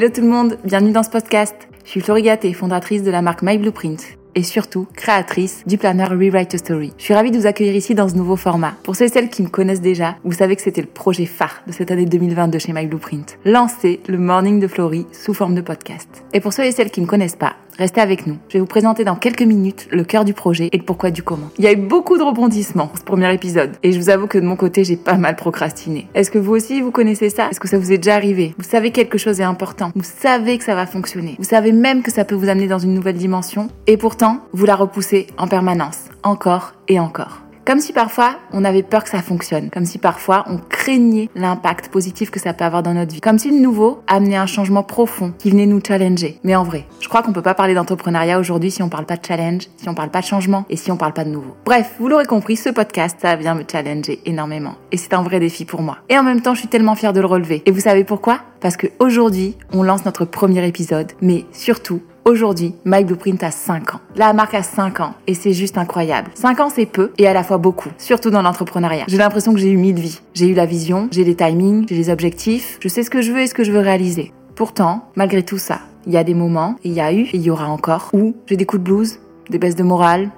Hello 0.00 0.08
tout 0.08 0.22
le 0.22 0.28
monde, 0.28 0.56
bienvenue 0.64 0.92
dans 0.92 1.02
ce 1.02 1.10
podcast. 1.10 1.54
Je 1.84 1.90
suis 1.90 2.00
Florie 2.00 2.22
Gatté, 2.22 2.54
fondatrice 2.54 3.02
de 3.02 3.10
la 3.10 3.20
marque 3.20 3.42
My 3.42 3.58
Blueprint 3.58 4.02
et 4.34 4.42
surtout 4.42 4.86
créatrice 4.96 5.62
du 5.66 5.76
planeur 5.76 6.08
Rewrite 6.08 6.54
a 6.54 6.56
Story. 6.56 6.94
Je 6.96 7.04
suis 7.04 7.12
ravie 7.12 7.30
de 7.30 7.38
vous 7.38 7.44
accueillir 7.44 7.76
ici 7.76 7.94
dans 7.94 8.08
ce 8.08 8.14
nouveau 8.14 8.36
format. 8.36 8.72
Pour 8.82 8.96
ceux 8.96 9.04
et 9.04 9.08
celles 9.08 9.28
qui 9.28 9.42
me 9.42 9.48
connaissent 9.48 9.82
déjà, 9.82 10.16
vous 10.24 10.32
savez 10.32 10.56
que 10.56 10.62
c'était 10.62 10.80
le 10.80 10.86
projet 10.86 11.26
phare 11.26 11.62
de 11.66 11.72
cette 11.72 11.90
année 11.90 12.06
2022 12.06 12.58
chez 12.58 12.72
My 12.72 12.86
Blueprint. 12.86 13.38
Lancer 13.44 14.00
le 14.08 14.16
Morning 14.16 14.58
de 14.58 14.68
Florie 14.68 15.06
sous 15.12 15.34
forme 15.34 15.54
de 15.54 15.60
podcast. 15.60 16.08
Et 16.32 16.40
pour 16.40 16.54
ceux 16.54 16.64
et 16.64 16.72
celles 16.72 16.90
qui 16.90 17.02
ne 17.02 17.06
connaissent 17.06 17.36
pas, 17.36 17.56
Restez 17.80 18.02
avec 18.02 18.26
nous. 18.26 18.36
Je 18.48 18.52
vais 18.52 18.60
vous 18.60 18.66
présenter 18.66 19.04
dans 19.04 19.14
quelques 19.14 19.40
minutes 19.40 19.88
le 19.90 20.04
cœur 20.04 20.26
du 20.26 20.34
projet 20.34 20.68
et 20.70 20.76
le 20.76 20.82
pourquoi 20.82 21.10
du 21.10 21.22
comment. 21.22 21.48
Il 21.56 21.64
y 21.64 21.66
a 21.66 21.72
eu 21.72 21.76
beaucoup 21.76 22.18
de 22.18 22.22
rebondissements 22.22 22.88
pour 22.88 22.98
ce 22.98 23.04
premier 23.04 23.32
épisode 23.32 23.70
et 23.82 23.92
je 23.92 23.98
vous 23.98 24.10
avoue 24.10 24.26
que 24.26 24.36
de 24.36 24.44
mon 24.44 24.54
côté, 24.54 24.84
j'ai 24.84 24.98
pas 24.98 25.14
mal 25.14 25.34
procrastiné. 25.34 26.06
Est-ce 26.14 26.30
que 26.30 26.36
vous 26.36 26.52
aussi, 26.52 26.82
vous 26.82 26.90
connaissez 26.90 27.30
ça? 27.30 27.48
Est-ce 27.50 27.58
que 27.58 27.68
ça 27.68 27.78
vous 27.78 27.90
est 27.90 27.96
déjà 27.96 28.16
arrivé? 28.16 28.54
Vous 28.58 28.68
savez 28.68 28.90
quelque 28.90 29.16
chose 29.16 29.40
est 29.40 29.44
important. 29.44 29.92
Vous 29.94 30.04
savez 30.04 30.58
que 30.58 30.64
ça 30.64 30.74
va 30.74 30.84
fonctionner. 30.84 31.36
Vous 31.38 31.44
savez 31.44 31.72
même 31.72 32.02
que 32.02 32.12
ça 32.12 32.26
peut 32.26 32.34
vous 32.34 32.50
amener 32.50 32.66
dans 32.66 32.78
une 32.78 32.92
nouvelle 32.92 33.16
dimension 33.16 33.68
et 33.86 33.96
pourtant, 33.96 34.40
vous 34.52 34.66
la 34.66 34.76
repoussez 34.76 35.28
en 35.38 35.48
permanence, 35.48 36.10
encore 36.22 36.74
et 36.86 37.00
encore. 37.00 37.40
Comme 37.70 37.78
si 37.78 37.92
parfois 37.92 38.34
on 38.52 38.64
avait 38.64 38.82
peur 38.82 39.04
que 39.04 39.10
ça 39.10 39.22
fonctionne, 39.22 39.70
comme 39.70 39.84
si 39.84 39.98
parfois 39.98 40.44
on 40.48 40.58
craignait 40.58 41.30
l'impact 41.36 41.88
positif 41.88 42.32
que 42.32 42.40
ça 42.40 42.52
peut 42.52 42.64
avoir 42.64 42.82
dans 42.82 42.94
notre 42.94 43.14
vie, 43.14 43.20
comme 43.20 43.38
si 43.38 43.48
le 43.48 43.60
nouveau 43.60 44.00
amenait 44.08 44.34
un 44.34 44.46
changement 44.46 44.82
profond 44.82 45.32
qui 45.38 45.52
venait 45.52 45.66
nous 45.66 45.78
challenger. 45.86 46.40
Mais 46.42 46.56
en 46.56 46.64
vrai, 46.64 46.84
je 46.98 47.08
crois 47.08 47.22
qu'on 47.22 47.32
peut 47.32 47.42
pas 47.42 47.54
parler 47.54 47.74
d'entrepreneuriat 47.74 48.40
aujourd'hui 48.40 48.72
si 48.72 48.82
on 48.82 48.88
parle 48.88 49.06
pas 49.06 49.16
de 49.16 49.24
challenge, 49.24 49.68
si 49.76 49.88
on 49.88 49.94
parle 49.94 50.10
pas 50.10 50.20
de 50.20 50.26
changement 50.26 50.64
et 50.68 50.74
si 50.74 50.90
on 50.90 50.96
parle 50.96 51.12
pas 51.12 51.22
de 51.22 51.30
nouveau. 51.30 51.54
Bref, 51.64 51.94
vous 52.00 52.08
l'aurez 52.08 52.24
compris, 52.24 52.56
ce 52.56 52.70
podcast, 52.70 53.18
ça 53.22 53.36
vient 53.36 53.54
me 53.54 53.62
challenger 53.70 54.18
énormément 54.26 54.74
et 54.90 54.96
c'est 54.96 55.14
un 55.14 55.22
vrai 55.22 55.38
défi 55.38 55.64
pour 55.64 55.80
moi. 55.80 55.98
Et 56.08 56.18
en 56.18 56.24
même 56.24 56.42
temps, 56.42 56.54
je 56.54 56.58
suis 56.58 56.68
tellement 56.68 56.96
fière 56.96 57.12
de 57.12 57.20
le 57.20 57.26
relever. 57.26 57.62
Et 57.66 57.70
vous 57.70 57.78
savez 57.78 58.02
pourquoi? 58.02 58.40
Parce 58.60 58.76
que 58.76 58.88
aujourd'hui, 58.98 59.56
on 59.72 59.84
lance 59.84 60.04
notre 60.04 60.24
premier 60.24 60.66
épisode, 60.66 61.12
mais 61.22 61.46
surtout, 61.52 62.02
Aujourd'hui, 62.26 62.74
My 62.84 63.02
Blueprint 63.02 63.42
a 63.42 63.50
5 63.50 63.94
ans. 63.94 64.00
La 64.14 64.32
marque 64.34 64.54
a 64.54 64.62
5 64.62 65.00
ans 65.00 65.14
et 65.26 65.34
c'est 65.34 65.54
juste 65.54 65.78
incroyable. 65.78 66.30
5 66.34 66.60
ans, 66.60 66.68
c'est 66.68 66.84
peu 66.84 67.12
et 67.16 67.26
à 67.26 67.32
la 67.32 67.42
fois 67.42 67.56
beaucoup, 67.56 67.88
surtout 67.96 68.30
dans 68.30 68.42
l'entrepreneuriat. 68.42 69.04
J'ai 69.08 69.16
l'impression 69.16 69.54
que 69.54 69.58
j'ai 69.58 69.70
eu 69.70 69.78
mille 69.78 69.98
vies. 69.98 70.20
J'ai 70.34 70.48
eu 70.48 70.54
la 70.54 70.66
vision, 70.66 71.08
j'ai 71.10 71.24
les 71.24 71.34
timings, 71.34 71.86
j'ai 71.88 71.96
les 71.96 72.10
objectifs, 72.10 72.78
je 72.80 72.88
sais 72.88 73.02
ce 73.02 73.10
que 73.10 73.22
je 73.22 73.32
veux 73.32 73.40
et 73.40 73.46
ce 73.46 73.54
que 73.54 73.64
je 73.64 73.72
veux 73.72 73.80
réaliser. 73.80 74.32
Pourtant, 74.54 75.08
malgré 75.16 75.42
tout 75.42 75.56
ça, 75.56 75.80
il 76.06 76.12
y 76.12 76.18
a 76.18 76.24
des 76.24 76.34
moments, 76.34 76.76
il 76.84 76.92
y 76.92 77.00
a 77.00 77.12
eu 77.12 77.22
et 77.22 77.36
il 77.36 77.42
y 77.42 77.50
aura 77.50 77.68
encore, 77.68 78.10
où 78.12 78.34
j'ai 78.46 78.56
des 78.56 78.66
coups 78.66 78.82
de 78.82 78.84
blues, 78.84 79.18
des 79.48 79.58
baisses 79.58 79.76
de 79.76 79.82
morale, 79.82 80.28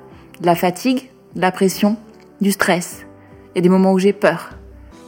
de 0.40 0.46
la 0.46 0.54
fatigue, 0.54 1.10
de 1.34 1.40
la 1.40 1.50
pression, 1.50 1.96
du 2.40 2.52
stress. 2.52 3.04
Il 3.54 3.58
y 3.58 3.60
a 3.60 3.62
des 3.62 3.68
moments 3.68 3.92
où 3.92 3.98
j'ai 3.98 4.12
peur. 4.12 4.50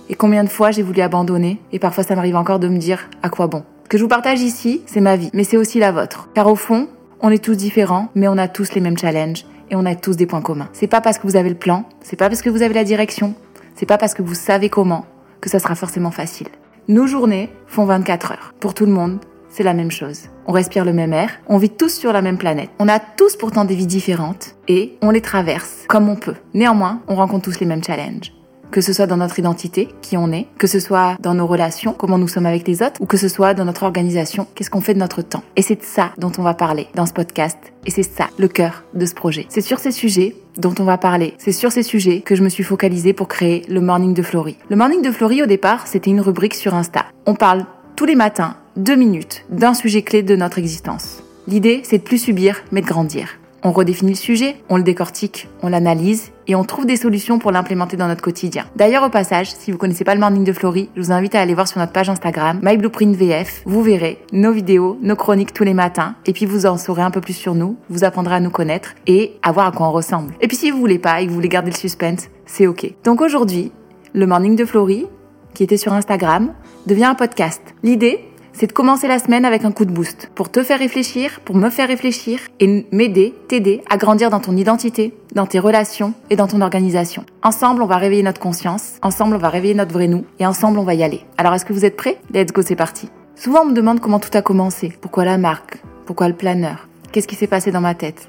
Et 0.08 0.16
combien 0.16 0.42
de 0.42 0.50
fois 0.50 0.72
j'ai 0.72 0.82
voulu 0.82 1.00
abandonner 1.00 1.60
et 1.72 1.78
parfois 1.78 2.04
ça 2.04 2.16
m'arrive 2.16 2.36
encore 2.36 2.58
de 2.58 2.68
me 2.68 2.78
dire 2.78 3.08
à 3.22 3.30
quoi 3.30 3.46
bon? 3.46 3.62
Que 3.94 3.98
je 3.98 4.02
vous 4.02 4.08
partage 4.08 4.40
ici, 4.40 4.82
c'est 4.86 5.00
ma 5.00 5.14
vie, 5.14 5.30
mais 5.34 5.44
c'est 5.44 5.56
aussi 5.56 5.78
la 5.78 5.92
vôtre. 5.92 6.28
Car 6.34 6.48
au 6.48 6.56
fond, 6.56 6.88
on 7.20 7.30
est 7.30 7.38
tous 7.38 7.54
différents, 7.54 8.08
mais 8.16 8.26
on 8.26 8.36
a 8.38 8.48
tous 8.48 8.74
les 8.74 8.80
mêmes 8.80 8.98
challenges 8.98 9.46
et 9.70 9.76
on 9.76 9.86
a 9.86 9.94
tous 9.94 10.16
des 10.16 10.26
points 10.26 10.42
communs. 10.42 10.68
C'est 10.72 10.88
pas 10.88 11.00
parce 11.00 11.16
que 11.16 11.28
vous 11.28 11.36
avez 11.36 11.48
le 11.48 11.54
plan, 11.54 11.84
c'est 12.00 12.16
pas 12.16 12.28
parce 12.28 12.42
que 12.42 12.50
vous 12.50 12.62
avez 12.62 12.74
la 12.74 12.82
direction, 12.82 13.36
c'est 13.76 13.86
pas 13.86 13.96
parce 13.96 14.12
que 14.12 14.22
vous 14.22 14.34
savez 14.34 14.68
comment 14.68 15.06
que 15.40 15.48
ça 15.48 15.60
sera 15.60 15.76
forcément 15.76 16.10
facile. 16.10 16.48
Nos 16.88 17.06
journées 17.06 17.50
font 17.68 17.84
24 17.84 18.32
heures. 18.32 18.54
Pour 18.58 18.74
tout 18.74 18.84
le 18.84 18.90
monde, 18.90 19.20
c'est 19.48 19.62
la 19.62 19.74
même 19.74 19.92
chose. 19.92 20.22
On 20.48 20.52
respire 20.52 20.84
le 20.84 20.92
même 20.92 21.12
air, 21.12 21.30
on 21.46 21.58
vit 21.58 21.70
tous 21.70 21.94
sur 21.94 22.12
la 22.12 22.20
même 22.20 22.36
planète. 22.36 22.70
On 22.80 22.88
a 22.88 22.98
tous 22.98 23.36
pourtant 23.36 23.64
des 23.64 23.76
vies 23.76 23.86
différentes 23.86 24.56
et 24.66 24.98
on 25.02 25.10
les 25.10 25.20
traverse 25.20 25.84
comme 25.86 26.08
on 26.08 26.16
peut. 26.16 26.34
Néanmoins, 26.52 27.00
on 27.06 27.14
rencontre 27.14 27.44
tous 27.44 27.60
les 27.60 27.66
mêmes 27.66 27.84
challenges 27.84 28.32
que 28.74 28.80
ce 28.80 28.92
soit 28.92 29.06
dans 29.06 29.18
notre 29.18 29.38
identité, 29.38 29.88
qui 30.02 30.16
on 30.16 30.32
est, 30.32 30.48
que 30.58 30.66
ce 30.66 30.80
soit 30.80 31.16
dans 31.20 31.34
nos 31.34 31.46
relations, 31.46 31.94
comment 31.96 32.18
nous 32.18 32.26
sommes 32.26 32.44
avec 32.44 32.66
les 32.66 32.82
autres, 32.82 33.00
ou 33.00 33.06
que 33.06 33.16
ce 33.16 33.28
soit 33.28 33.54
dans 33.54 33.64
notre 33.64 33.84
organisation, 33.84 34.48
qu'est-ce 34.56 34.68
qu'on 34.68 34.80
fait 34.80 34.94
de 34.94 34.98
notre 34.98 35.22
temps. 35.22 35.44
Et 35.54 35.62
c'est 35.62 35.76
de 35.76 35.84
ça 35.84 36.10
dont 36.18 36.32
on 36.38 36.42
va 36.42 36.54
parler 36.54 36.88
dans 36.96 37.06
ce 37.06 37.12
podcast, 37.12 37.56
et 37.86 37.92
c'est 37.92 38.02
ça 38.02 38.26
le 38.36 38.48
cœur 38.48 38.82
de 38.92 39.06
ce 39.06 39.14
projet. 39.14 39.46
C'est 39.48 39.60
sur 39.60 39.78
ces 39.78 39.92
sujets 39.92 40.34
dont 40.56 40.74
on 40.80 40.82
va 40.82 40.98
parler. 40.98 41.34
C'est 41.38 41.52
sur 41.52 41.70
ces 41.70 41.84
sujets 41.84 42.22
que 42.22 42.34
je 42.34 42.42
me 42.42 42.48
suis 42.48 42.64
focalisée 42.64 43.12
pour 43.12 43.28
créer 43.28 43.62
le 43.68 43.80
Morning 43.80 44.12
de 44.12 44.22
Florie. 44.22 44.56
Le 44.68 44.74
Morning 44.74 45.02
de 45.02 45.12
Florie, 45.12 45.44
au 45.44 45.46
départ, 45.46 45.86
c'était 45.86 46.10
une 46.10 46.20
rubrique 46.20 46.54
sur 46.54 46.74
Insta. 46.74 47.04
On 47.26 47.36
parle 47.36 47.66
tous 47.94 48.06
les 48.06 48.16
matins, 48.16 48.56
deux 48.76 48.96
minutes, 48.96 49.44
d'un 49.50 49.74
sujet 49.74 50.02
clé 50.02 50.24
de 50.24 50.34
notre 50.34 50.58
existence. 50.58 51.22
L'idée, 51.46 51.82
c'est 51.84 51.98
de 51.98 52.02
plus 52.02 52.18
subir, 52.18 52.64
mais 52.72 52.80
de 52.80 52.86
grandir. 52.86 53.38
On 53.66 53.72
redéfinit 53.72 54.12
le 54.12 54.18
sujet, 54.18 54.56
on 54.68 54.76
le 54.76 54.82
décortique, 54.82 55.48
on 55.62 55.68
l'analyse 55.68 56.32
et 56.46 56.54
on 56.54 56.64
trouve 56.64 56.84
des 56.84 56.98
solutions 56.98 57.38
pour 57.38 57.50
l'implémenter 57.50 57.96
dans 57.96 58.08
notre 58.08 58.20
quotidien. 58.20 58.66
D'ailleurs, 58.76 59.04
au 59.04 59.08
passage, 59.08 59.50
si 59.50 59.72
vous 59.72 59.78
connaissez 59.78 60.04
pas 60.04 60.12
le 60.14 60.20
Morning 60.20 60.44
de 60.44 60.52
Florie, 60.52 60.90
je 60.94 61.00
vous 61.00 61.12
invite 61.12 61.34
à 61.34 61.40
aller 61.40 61.54
voir 61.54 61.66
sur 61.66 61.78
notre 61.78 61.92
page 61.92 62.10
Instagram, 62.10 62.60
MyBlueprintVF. 62.62 63.62
Vous 63.64 63.82
verrez 63.82 64.18
nos 64.32 64.52
vidéos, 64.52 64.98
nos 65.00 65.16
chroniques 65.16 65.54
tous 65.54 65.64
les 65.64 65.72
matins 65.72 66.14
et 66.26 66.34
puis 66.34 66.44
vous 66.44 66.66
en 66.66 66.76
saurez 66.76 67.00
un 67.00 67.10
peu 67.10 67.22
plus 67.22 67.32
sur 67.32 67.54
nous, 67.54 67.78
vous 67.88 68.04
apprendrez 68.04 68.34
à 68.34 68.40
nous 68.40 68.50
connaître 68.50 68.94
et 69.06 69.38
à 69.42 69.50
voir 69.50 69.68
à 69.68 69.72
quoi 69.72 69.88
on 69.88 69.92
ressemble. 69.92 70.34
Et 70.42 70.46
puis 70.46 70.58
si 70.58 70.70
vous 70.70 70.78
voulez 70.78 70.98
pas 70.98 71.22
et 71.22 71.24
que 71.24 71.30
vous 71.30 71.36
voulez 71.36 71.48
garder 71.48 71.70
le 71.70 71.76
suspense, 71.76 72.28
c'est 72.44 72.66
ok. 72.66 72.92
Donc 73.02 73.22
aujourd'hui, 73.22 73.72
le 74.12 74.26
Morning 74.26 74.56
de 74.56 74.66
Florie, 74.66 75.06
qui 75.54 75.62
était 75.62 75.78
sur 75.78 75.94
Instagram, 75.94 76.52
devient 76.86 77.04
un 77.04 77.14
podcast. 77.14 77.62
L'idée, 77.82 78.28
c'est 78.54 78.68
de 78.68 78.72
commencer 78.72 79.08
la 79.08 79.18
semaine 79.18 79.44
avec 79.44 79.64
un 79.64 79.72
coup 79.72 79.84
de 79.84 79.90
boost 79.90 80.30
pour 80.34 80.50
te 80.50 80.62
faire 80.62 80.78
réfléchir, 80.78 81.40
pour 81.44 81.56
me 81.56 81.68
faire 81.68 81.88
réfléchir 81.88 82.38
et 82.60 82.86
m'aider, 82.92 83.34
t'aider 83.48 83.82
à 83.90 83.96
grandir 83.96 84.30
dans 84.30 84.40
ton 84.40 84.56
identité, 84.56 85.12
dans 85.34 85.46
tes 85.46 85.58
relations 85.58 86.14
et 86.30 86.36
dans 86.36 86.46
ton 86.46 86.60
organisation. 86.60 87.24
Ensemble, 87.42 87.82
on 87.82 87.86
va 87.86 87.96
réveiller 87.96 88.22
notre 88.22 88.40
conscience, 88.40 88.94
ensemble, 89.02 89.36
on 89.36 89.40
va 89.40 89.50
réveiller 89.50 89.74
notre 89.74 89.92
vrai 89.92 90.06
nous 90.06 90.24
et 90.38 90.46
ensemble, 90.46 90.78
on 90.78 90.84
va 90.84 90.94
y 90.94 91.02
aller. 91.02 91.20
Alors, 91.36 91.52
est-ce 91.54 91.64
que 91.64 91.72
vous 91.72 91.84
êtes 91.84 91.96
prêts? 91.96 92.18
Let's 92.32 92.52
go, 92.52 92.62
c'est 92.62 92.76
parti. 92.76 93.10
Souvent, 93.36 93.62
on 93.62 93.66
me 93.66 93.74
demande 93.74 94.00
comment 94.00 94.20
tout 94.20 94.30
a 94.36 94.42
commencé. 94.42 94.92
Pourquoi 95.00 95.24
la 95.24 95.36
marque? 95.36 95.82
Pourquoi 96.06 96.28
le 96.28 96.34
planeur? 96.34 96.88
Qu'est-ce 97.10 97.28
qui 97.28 97.34
s'est 97.34 97.48
passé 97.48 97.72
dans 97.72 97.80
ma 97.80 97.94
tête? 97.94 98.28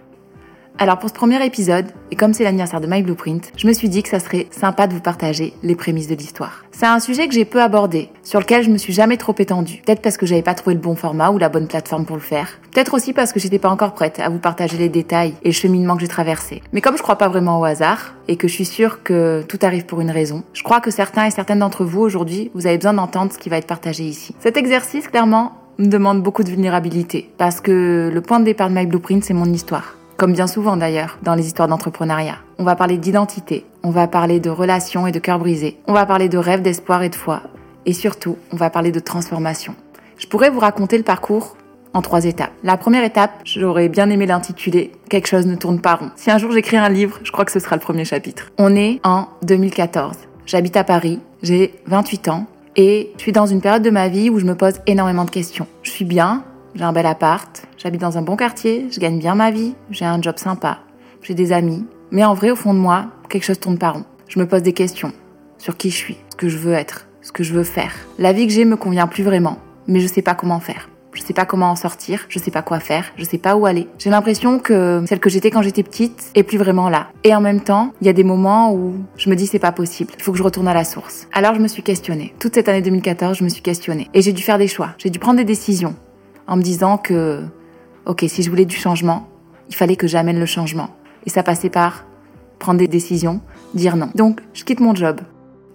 Alors 0.77 0.99
pour 0.99 1.09
ce 1.09 1.13
premier 1.13 1.43
épisode, 1.45 1.85
et 2.11 2.17
comme 2.17 2.33
c'est 2.33 2.43
l'anniversaire 2.43 2.81
de 2.81 2.87
My 2.87 3.01
Blueprint, 3.01 3.53
je 3.55 3.65
me 3.65 3.71
suis 3.71 3.87
dit 3.87 4.03
que 4.03 4.09
ça 4.09 4.19
serait 4.19 4.47
sympa 4.51 4.87
de 4.87 4.93
vous 4.93 4.99
partager 4.99 5.53
les 5.63 5.75
prémices 5.75 6.07
de 6.07 6.15
l'histoire. 6.15 6.65
C'est 6.71 6.85
un 6.85 6.99
sujet 6.99 7.29
que 7.29 7.33
j'ai 7.33 7.45
peu 7.45 7.61
abordé, 7.61 8.09
sur 8.23 8.41
lequel 8.41 8.61
je 8.61 8.69
me 8.69 8.77
suis 8.77 8.91
jamais 8.91 9.15
trop 9.15 9.33
étendue. 9.39 9.81
Peut-être 9.85 10.01
parce 10.01 10.17
que 10.17 10.25
j'avais 10.25 10.41
pas 10.41 10.53
trouvé 10.53 10.75
le 10.75 10.81
bon 10.81 10.95
format 10.95 11.31
ou 11.31 11.37
la 11.37 11.47
bonne 11.47 11.67
plateforme 11.67 12.05
pour 12.05 12.17
le 12.17 12.21
faire. 12.21 12.59
Peut-être 12.73 12.93
aussi 12.93 13.13
parce 13.13 13.31
que 13.31 13.39
j'étais 13.39 13.57
pas 13.57 13.69
encore 13.69 13.93
prête 13.93 14.19
à 14.19 14.27
vous 14.27 14.39
partager 14.39 14.77
les 14.77 14.89
détails 14.89 15.35
et 15.43 15.49
le 15.49 15.53
cheminement 15.53 15.95
que 15.95 16.01
j'ai 16.01 16.09
traversé. 16.09 16.61
Mais 16.73 16.81
comme 16.81 16.97
je 16.97 17.03
crois 17.03 17.17
pas 17.17 17.29
vraiment 17.29 17.61
au 17.61 17.63
hasard, 17.63 18.13
et 18.27 18.35
que 18.35 18.49
je 18.49 18.53
suis 18.53 18.65
sûre 18.65 19.01
que 19.01 19.43
tout 19.47 19.59
arrive 19.61 19.85
pour 19.85 20.01
une 20.01 20.11
raison, 20.11 20.43
je 20.53 20.63
crois 20.63 20.81
que 20.81 20.91
certains 20.91 21.25
et 21.25 21.31
certaines 21.31 21.59
d'entre 21.59 21.85
vous 21.85 22.01
aujourd'hui, 22.01 22.51
vous 22.53 22.67
avez 22.67 22.77
besoin 22.77 22.93
d'entendre 22.93 23.31
ce 23.31 23.37
qui 23.37 23.47
va 23.47 23.57
être 23.57 23.67
partagé 23.67 24.03
ici. 24.03 24.35
Cet 24.39 24.57
exercice, 24.57 25.07
clairement, 25.07 25.53
me 25.77 25.87
demande 25.87 26.21
beaucoup 26.21 26.43
de 26.43 26.49
vulnérabilité, 26.49 27.29
parce 27.37 27.61
que 27.61 28.11
le 28.13 28.21
point 28.21 28.41
de 28.41 28.45
départ 28.45 28.69
de 28.69 28.75
My 28.75 28.85
Blueprint, 28.85 29.23
c'est 29.23 29.33
mon 29.33 29.45
histoire 29.45 29.95
comme 30.17 30.33
bien 30.33 30.47
souvent 30.47 30.77
d'ailleurs 30.77 31.17
dans 31.23 31.35
les 31.35 31.45
histoires 31.45 31.67
d'entrepreneuriat. 31.67 32.37
On 32.57 32.63
va 32.63 32.75
parler 32.75 32.97
d'identité, 32.97 33.65
on 33.83 33.89
va 33.89 34.07
parler 34.07 34.39
de 34.39 34.49
relations 34.49 35.07
et 35.07 35.11
de 35.11 35.19
cœurs 35.19 35.39
brisés, 35.39 35.77
on 35.87 35.93
va 35.93 36.05
parler 36.05 36.29
de 36.29 36.37
rêves, 36.37 36.61
d'espoir 36.61 37.03
et 37.03 37.09
de 37.09 37.15
foi, 37.15 37.41
et 37.85 37.93
surtout, 37.93 38.37
on 38.51 38.55
va 38.55 38.69
parler 38.69 38.91
de 38.91 38.99
transformation. 38.99 39.75
Je 40.17 40.27
pourrais 40.27 40.49
vous 40.49 40.59
raconter 40.59 40.97
le 40.97 41.03
parcours 41.03 41.57
en 41.93 42.01
trois 42.01 42.25
étapes. 42.25 42.51
La 42.63 42.77
première 42.77 43.03
étape, 43.03 43.31
j'aurais 43.45 43.89
bien 43.89 44.09
aimé 44.09 44.25
l'intituler 44.25 44.91
Quelque 45.09 45.27
chose 45.27 45.45
ne 45.45 45.55
tourne 45.55 45.79
pas 45.79 45.95
rond. 45.95 46.11
Si 46.15 46.29
un 46.29 46.37
jour 46.37 46.51
j'écris 46.51 46.77
un 46.77 46.89
livre, 46.89 47.19
je 47.23 47.31
crois 47.31 47.45
que 47.45 47.51
ce 47.51 47.59
sera 47.59 47.75
le 47.75 47.81
premier 47.81 48.05
chapitre. 48.05 48.51
On 48.57 48.75
est 48.75 48.99
en 49.03 49.29
2014. 49.43 50.15
J'habite 50.45 50.77
à 50.77 50.83
Paris, 50.83 51.19
j'ai 51.41 51.73
28 51.87 52.27
ans 52.27 52.47
et 52.75 53.11
je 53.17 53.21
suis 53.21 53.31
dans 53.31 53.45
une 53.45 53.61
période 53.61 53.83
de 53.83 53.89
ma 53.89 54.09
vie 54.09 54.29
où 54.29 54.39
je 54.39 54.45
me 54.45 54.55
pose 54.55 54.75
énormément 54.87 55.23
de 55.23 55.29
questions. 55.29 55.67
Je 55.83 55.91
suis 55.91 56.05
bien, 56.05 56.43
j'ai 56.75 56.83
un 56.83 56.91
bel 56.91 57.05
appart, 57.05 57.65
j'habite 57.85 58.01
dans 58.01 58.17
un 58.17 58.23
bon 58.23 58.35
quartier, 58.35 58.87
je 58.89 58.99
gagne 58.99 59.19
bien 59.19 59.35
ma 59.35 59.51
vie, 59.51 59.75
j'ai 59.91 60.05
un 60.05 60.19
job 60.19 60.39
sympa, 60.39 60.79
j'ai 61.21 61.35
des 61.35 61.51
amis. 61.51 61.85
Mais 62.09 62.25
en 62.25 62.33
vrai, 62.33 62.49
au 62.49 62.55
fond 62.55 62.73
de 62.73 62.79
moi, 62.79 63.11
quelque 63.29 63.43
chose 63.43 63.59
tourne 63.59 63.77
pas 63.77 63.91
rond. 63.91 64.05
Je 64.27 64.39
me 64.39 64.47
pose 64.47 64.63
des 64.63 64.73
questions 64.73 65.11
sur 65.59 65.77
qui 65.77 65.91
je 65.91 65.95
suis, 65.95 66.17
ce 66.31 66.35
que 66.35 66.49
je 66.49 66.57
veux 66.57 66.73
être, 66.73 67.05
ce 67.21 67.31
que 67.31 67.43
je 67.43 67.53
veux 67.53 67.63
faire. 67.63 67.93
La 68.17 68.33
vie 68.33 68.47
que 68.47 68.53
j'ai 68.53 68.65
me 68.65 68.75
convient 68.75 69.05
plus 69.05 69.21
vraiment, 69.21 69.59
mais 69.87 69.99
je 69.99 70.07
sais 70.07 70.23
pas 70.23 70.33
comment 70.33 70.59
faire. 70.59 70.89
Je 71.13 71.21
sais 71.21 71.33
pas 71.33 71.45
comment 71.45 71.69
en 71.69 71.75
sortir, 71.75 72.25
je 72.27 72.39
sais 72.39 72.49
pas 72.49 72.63
quoi 72.63 72.79
faire, 72.79 73.05
je 73.17 73.23
sais 73.23 73.37
pas 73.37 73.55
où 73.55 73.67
aller. 73.67 73.87
J'ai 73.99 74.09
l'impression 74.09 74.57
que 74.57 75.03
celle 75.07 75.19
que 75.19 75.29
j'étais 75.29 75.51
quand 75.51 75.61
j'étais 75.61 75.83
petite 75.83 76.31
est 76.33 76.41
plus 76.41 76.57
vraiment 76.57 76.89
là. 76.89 77.09
Et 77.23 77.35
en 77.35 77.39
même 77.39 77.61
temps, 77.61 77.93
il 78.01 78.07
y 78.07 78.09
a 78.09 78.13
des 78.13 78.23
moments 78.23 78.73
où 78.73 78.95
je 79.15 79.29
me 79.29 79.35
dis 79.35 79.45
c'est 79.45 79.59
pas 79.59 79.71
possible, 79.71 80.11
il 80.17 80.23
faut 80.23 80.31
que 80.31 80.39
je 80.39 80.43
retourne 80.43 80.67
à 80.67 80.73
la 80.73 80.85
source. 80.85 81.27
Alors 81.33 81.53
je 81.53 81.59
me 81.59 81.67
suis 81.67 81.83
questionnée. 81.83 82.33
Toute 82.39 82.55
cette 82.55 82.67
année 82.67 82.81
2014, 82.81 83.37
je 83.37 83.43
me 83.43 83.49
suis 83.49 83.61
questionnée. 83.61 84.09
Et 84.15 84.23
j'ai 84.23 84.33
dû 84.33 84.41
faire 84.41 84.57
des 84.57 84.67
choix, 84.67 84.95
j'ai 84.97 85.11
dû 85.11 85.19
prendre 85.19 85.37
des 85.37 85.45
décisions 85.45 85.95
en 86.47 86.57
me 86.57 86.61
disant 86.61 86.97
que, 86.97 87.41
ok, 88.05 88.25
si 88.27 88.43
je 88.43 88.49
voulais 88.49 88.65
du 88.65 88.75
changement, 88.75 89.27
il 89.69 89.75
fallait 89.75 89.95
que 89.95 90.07
j'amène 90.07 90.39
le 90.39 90.45
changement. 90.45 90.89
Et 91.25 91.29
ça 91.29 91.43
passait 91.43 91.69
par 91.69 92.05
prendre 92.59 92.79
des 92.79 92.87
décisions, 92.87 93.41
dire 93.73 93.95
non. 93.95 94.09
Donc, 94.15 94.39
je 94.53 94.63
quitte 94.63 94.79
mon 94.79 94.95
job. 94.95 95.21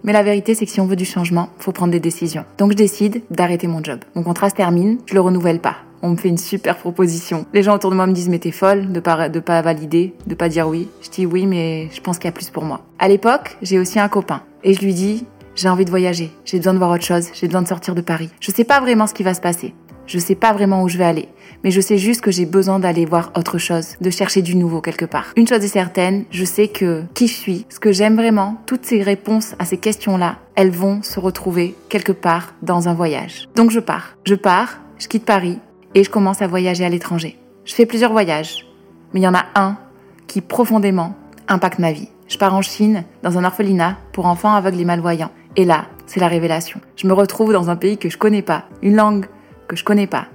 Mais 0.03 0.13
la 0.13 0.23
vérité, 0.23 0.55
c'est 0.55 0.65
que 0.65 0.71
si 0.71 0.81
on 0.81 0.87
veut 0.87 0.95
du 0.95 1.05
changement, 1.05 1.49
faut 1.59 1.71
prendre 1.71 1.91
des 1.91 1.99
décisions. 1.99 2.45
Donc, 2.57 2.71
je 2.71 2.77
décide 2.77 3.21
d'arrêter 3.29 3.67
mon 3.67 3.83
job. 3.83 3.99
Mon 4.15 4.23
contrat 4.23 4.49
se 4.49 4.55
termine, 4.55 4.97
je 5.05 5.13
le 5.13 5.21
renouvelle 5.21 5.59
pas. 5.59 5.77
On 6.01 6.09
me 6.09 6.15
fait 6.15 6.29
une 6.29 6.39
super 6.39 6.77
proposition. 6.77 7.45
Les 7.53 7.61
gens 7.61 7.75
autour 7.75 7.91
de 7.91 7.95
moi 7.95 8.07
me 8.07 8.13
disent 8.13 8.29
mais 8.29 8.39
t'es 8.39 8.49
folle 8.49 8.91
de 8.91 8.99
pas 8.99 9.29
de 9.29 9.39
pas 9.39 9.61
valider, 9.61 10.15
de 10.25 10.33
pas 10.33 10.49
dire 10.49 10.67
oui. 10.67 10.87
Je 11.03 11.09
dis 11.11 11.27
oui 11.27 11.45
mais 11.45 11.89
je 11.93 12.01
pense 12.01 12.17
qu'il 12.17 12.25
y 12.25 12.29
a 12.29 12.31
plus 12.31 12.49
pour 12.49 12.63
moi. 12.63 12.81
À 12.97 13.07
l'époque, 13.07 13.55
j'ai 13.61 13.77
aussi 13.77 13.99
un 13.99 14.09
copain 14.09 14.41
et 14.63 14.73
je 14.73 14.81
lui 14.81 14.95
dis 14.95 15.25
j'ai 15.53 15.69
envie 15.69 15.85
de 15.85 15.89
voyager, 15.89 16.31
j'ai 16.45 16.57
besoin 16.57 16.73
de 16.73 16.79
voir 16.79 16.91
autre 16.91 17.03
chose, 17.03 17.27
j'ai 17.33 17.45
besoin 17.45 17.61
de 17.61 17.67
sortir 17.67 17.93
de 17.93 18.01
Paris. 18.01 18.29
Je 18.39 18.51
sais 18.51 18.63
pas 18.63 18.79
vraiment 18.79 19.05
ce 19.05 19.13
qui 19.13 19.21
va 19.21 19.33
se 19.33 19.41
passer. 19.41 19.75
Je 20.05 20.19
sais 20.19 20.35
pas 20.35 20.53
vraiment 20.53 20.83
où 20.83 20.89
je 20.89 20.97
vais 20.97 21.05
aller, 21.05 21.29
mais 21.63 21.71
je 21.71 21.81
sais 21.81 21.97
juste 21.97 22.21
que 22.21 22.31
j'ai 22.31 22.45
besoin 22.45 22.79
d'aller 22.79 23.05
voir 23.05 23.31
autre 23.35 23.57
chose, 23.57 23.95
de 24.01 24.09
chercher 24.09 24.41
du 24.41 24.55
nouveau 24.55 24.81
quelque 24.81 25.05
part. 25.05 25.33
Une 25.35 25.47
chose 25.47 25.63
est 25.63 25.67
certaine, 25.67 26.25
je 26.31 26.43
sais 26.43 26.67
que 26.67 27.03
qui 27.13 27.27
je 27.27 27.33
suis, 27.33 27.65
ce 27.69 27.79
que 27.79 27.91
j'aime 27.91 28.15
vraiment, 28.15 28.61
toutes 28.65 28.85
ces 28.85 29.01
réponses 29.01 29.55
à 29.59 29.65
ces 29.65 29.77
questions-là, 29.77 30.37
elles 30.55 30.71
vont 30.71 31.01
se 31.03 31.19
retrouver 31.19 31.75
quelque 31.89 32.11
part 32.11 32.53
dans 32.61 32.89
un 32.89 32.93
voyage. 32.93 33.47
Donc 33.55 33.71
je 33.71 33.79
pars. 33.79 34.17
Je 34.25 34.35
pars, 34.35 34.79
je 34.99 35.07
quitte 35.07 35.25
Paris 35.25 35.59
et 35.95 36.03
je 36.03 36.09
commence 36.09 36.41
à 36.41 36.47
voyager 36.47 36.85
à 36.85 36.89
l'étranger. 36.89 37.37
Je 37.65 37.73
fais 37.73 37.85
plusieurs 37.85 38.11
voyages, 38.11 38.65
mais 39.13 39.19
il 39.19 39.23
y 39.23 39.27
en 39.27 39.35
a 39.35 39.45
un 39.55 39.77
qui 40.27 40.41
profondément 40.41 41.15
impacte 41.47 41.79
ma 41.79 41.91
vie. 41.91 42.09
Je 42.27 42.37
pars 42.37 42.53
en 42.53 42.61
Chine, 42.61 43.03
dans 43.23 43.37
un 43.37 43.43
orphelinat 43.43 43.97
pour 44.13 44.25
enfants 44.25 44.53
aveugles 44.53 44.79
et 44.79 44.85
malvoyants. 44.85 45.31
Et 45.57 45.65
là, 45.65 45.87
c'est 46.05 46.21
la 46.21 46.29
révélation. 46.29 46.79
Je 46.95 47.07
me 47.07 47.13
retrouve 47.13 47.51
dans 47.51 47.69
un 47.69 47.75
pays 47.75 47.97
que 47.97 48.09
je 48.09 48.17
connais 48.17 48.41
pas, 48.41 48.65
une 48.81 48.95
langue 48.95 49.25
que 49.71 49.77
je 49.77 49.85
connais 49.85 50.07
pas, 50.07 50.25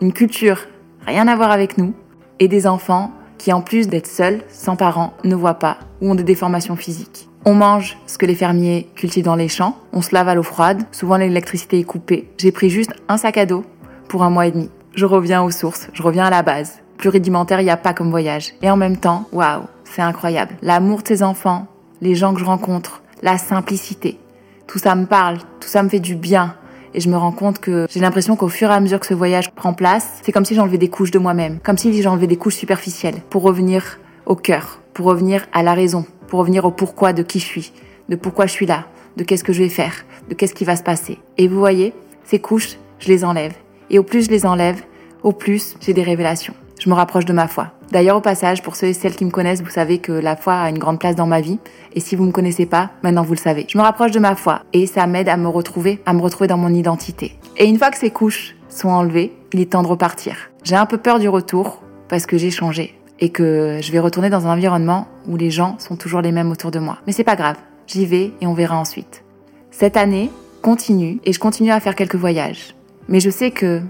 une 0.00 0.12
culture 0.12 0.66
rien 1.06 1.28
à 1.28 1.36
voir 1.36 1.52
avec 1.52 1.78
nous, 1.78 1.94
et 2.40 2.48
des 2.48 2.66
enfants 2.66 3.12
qui, 3.38 3.52
en 3.52 3.60
plus 3.60 3.86
d'être 3.88 4.08
seuls, 4.08 4.42
sans 4.48 4.74
parents, 4.74 5.14
ne 5.22 5.36
voient 5.36 5.60
pas 5.60 5.78
ou 6.00 6.10
ont 6.10 6.14
des 6.16 6.24
déformations 6.24 6.74
physiques. 6.74 7.28
On 7.44 7.54
mange 7.54 7.96
ce 8.06 8.18
que 8.18 8.26
les 8.26 8.34
fermiers 8.34 8.88
cultivent 8.96 9.24
dans 9.24 9.36
les 9.36 9.48
champs, 9.48 9.76
on 9.92 10.02
se 10.02 10.12
lave 10.12 10.28
à 10.28 10.34
l'eau 10.34 10.42
froide, 10.42 10.82
souvent 10.90 11.16
l'électricité 11.16 11.78
est 11.78 11.84
coupée. 11.84 12.28
J'ai 12.38 12.50
pris 12.50 12.70
juste 12.70 12.92
un 13.08 13.16
sac 13.16 13.38
à 13.38 13.46
dos 13.46 13.64
pour 14.08 14.24
un 14.24 14.30
mois 14.30 14.46
et 14.46 14.50
demi. 14.50 14.68
Je 14.94 15.06
reviens 15.06 15.42
aux 15.42 15.50
sources, 15.50 15.88
je 15.92 16.02
reviens 16.02 16.24
à 16.24 16.30
la 16.30 16.42
base. 16.42 16.80
Plus 16.98 17.08
rudimentaire, 17.08 17.60
il 17.60 17.64
n'y 17.64 17.70
a 17.70 17.76
pas 17.76 17.94
comme 17.94 18.10
voyage. 18.10 18.52
Et 18.62 18.70
en 18.70 18.76
même 18.76 18.96
temps, 18.96 19.26
waouh, 19.32 19.62
c'est 19.84 20.02
incroyable. 20.02 20.54
L'amour 20.60 21.02
de 21.02 21.08
ses 21.08 21.22
enfants, 21.22 21.66
les 22.00 22.16
gens 22.16 22.34
que 22.34 22.40
je 22.40 22.44
rencontre, 22.44 23.02
la 23.22 23.38
simplicité. 23.38 24.18
Tout 24.66 24.78
ça 24.78 24.94
me 24.94 25.06
parle, 25.06 25.38
tout 25.60 25.68
ça 25.68 25.82
me 25.82 25.88
fait 25.88 26.00
du 26.00 26.16
bien. 26.16 26.54
Et 26.94 27.00
je 27.00 27.08
me 27.08 27.16
rends 27.16 27.32
compte 27.32 27.58
que 27.58 27.86
j'ai 27.90 28.00
l'impression 28.00 28.36
qu'au 28.36 28.48
fur 28.48 28.70
et 28.70 28.74
à 28.74 28.80
mesure 28.80 29.00
que 29.00 29.06
ce 29.06 29.14
voyage 29.14 29.50
prend 29.52 29.72
place, 29.72 30.20
c'est 30.22 30.32
comme 30.32 30.44
si 30.44 30.54
j'enlevais 30.54 30.78
des 30.78 30.88
couches 30.88 31.10
de 31.10 31.18
moi-même, 31.18 31.58
comme 31.60 31.78
si 31.78 32.02
j'enlevais 32.02 32.26
des 32.26 32.36
couches 32.36 32.56
superficielles 32.56 33.22
pour 33.30 33.42
revenir 33.42 33.98
au 34.26 34.36
cœur, 34.36 34.80
pour 34.92 35.06
revenir 35.06 35.46
à 35.52 35.62
la 35.62 35.74
raison, 35.74 36.04
pour 36.28 36.40
revenir 36.40 36.64
au 36.64 36.70
pourquoi 36.70 37.12
de 37.12 37.22
qui 37.22 37.38
je 37.38 37.46
suis, 37.46 37.72
de 38.08 38.16
pourquoi 38.16 38.46
je 38.46 38.52
suis 38.52 38.66
là, 38.66 38.86
de 39.16 39.24
qu'est-ce 39.24 39.44
que 39.44 39.52
je 39.52 39.62
vais 39.62 39.68
faire, 39.68 40.04
de 40.28 40.34
qu'est-ce 40.34 40.54
qui 40.54 40.64
va 40.64 40.76
se 40.76 40.82
passer. 40.82 41.18
Et 41.38 41.48
vous 41.48 41.58
voyez, 41.58 41.94
ces 42.24 42.38
couches, 42.38 42.76
je 42.98 43.08
les 43.08 43.24
enlève. 43.24 43.54
Et 43.90 43.98
au 43.98 44.02
plus 44.02 44.26
je 44.26 44.30
les 44.30 44.44
enlève, 44.46 44.82
au 45.22 45.32
plus 45.32 45.76
j'ai 45.80 45.94
des 45.94 46.02
révélations 46.02 46.54
je 46.82 46.90
me 46.90 46.94
rapproche 46.94 47.24
de 47.24 47.32
ma 47.32 47.46
foi. 47.46 47.68
D'ailleurs, 47.92 48.16
au 48.16 48.20
passage, 48.20 48.60
pour 48.60 48.74
ceux 48.74 48.88
et 48.88 48.92
celles 48.92 49.14
qui 49.14 49.24
me 49.24 49.30
connaissent, 49.30 49.62
vous 49.62 49.70
savez 49.70 49.98
que 49.98 50.10
la 50.10 50.34
foi 50.34 50.54
a 50.54 50.68
une 50.68 50.80
grande 50.80 50.98
place 50.98 51.14
dans 51.14 51.28
ma 51.28 51.40
vie. 51.40 51.60
Et 51.92 52.00
si 52.00 52.16
vous 52.16 52.24
me 52.24 52.32
connaissez 52.32 52.66
pas, 52.66 52.90
maintenant 53.04 53.22
vous 53.22 53.34
le 53.34 53.38
savez. 53.38 53.66
Je 53.68 53.78
me 53.78 53.84
rapproche 53.84 54.10
de 54.10 54.18
ma 54.18 54.34
foi 54.34 54.62
et 54.72 54.88
ça 54.88 55.06
m'aide 55.06 55.28
à 55.28 55.36
me 55.36 55.46
retrouver, 55.46 56.02
à 56.06 56.12
me 56.12 56.20
retrouver 56.20 56.48
dans 56.48 56.56
mon 56.56 56.74
identité. 56.74 57.38
Et 57.56 57.66
une 57.66 57.78
fois 57.78 57.92
que 57.92 57.98
ces 57.98 58.10
couches 58.10 58.56
sont 58.68 58.88
enlevées, 58.88 59.32
il 59.52 59.60
est 59.60 59.70
temps 59.70 59.84
de 59.84 59.86
repartir. 59.86 60.34
J'ai 60.64 60.74
un 60.74 60.86
peu 60.86 60.98
peur 60.98 61.20
du 61.20 61.28
retour 61.28 61.82
parce 62.08 62.26
que 62.26 62.36
j'ai 62.36 62.50
changé 62.50 62.98
et 63.20 63.28
que 63.28 63.78
je 63.80 63.92
vais 63.92 64.00
retourner 64.00 64.28
dans 64.28 64.48
un 64.48 64.52
environnement 64.54 65.06
où 65.28 65.36
les 65.36 65.52
gens 65.52 65.76
sont 65.78 65.94
toujours 65.94 66.20
les 66.20 66.32
mêmes 66.32 66.50
autour 66.50 66.72
de 66.72 66.80
moi. 66.80 66.98
Mais 67.06 67.12
c'est 67.12 67.22
pas 67.22 67.36
grave. 67.36 67.58
J'y 67.86 68.06
vais 68.06 68.32
et 68.40 68.46
on 68.48 68.54
verra 68.54 68.76
ensuite. 68.76 69.22
Cette 69.70 69.96
année 69.96 70.32
continue 70.62 71.20
et 71.24 71.32
je 71.32 71.38
continue 71.38 71.70
à 71.70 71.78
faire 71.78 71.94
quelques 71.94 72.16
voyages. 72.16 72.74
Mais 73.06 73.20
je 73.20 73.30
sais 73.30 73.52
que 73.52 73.82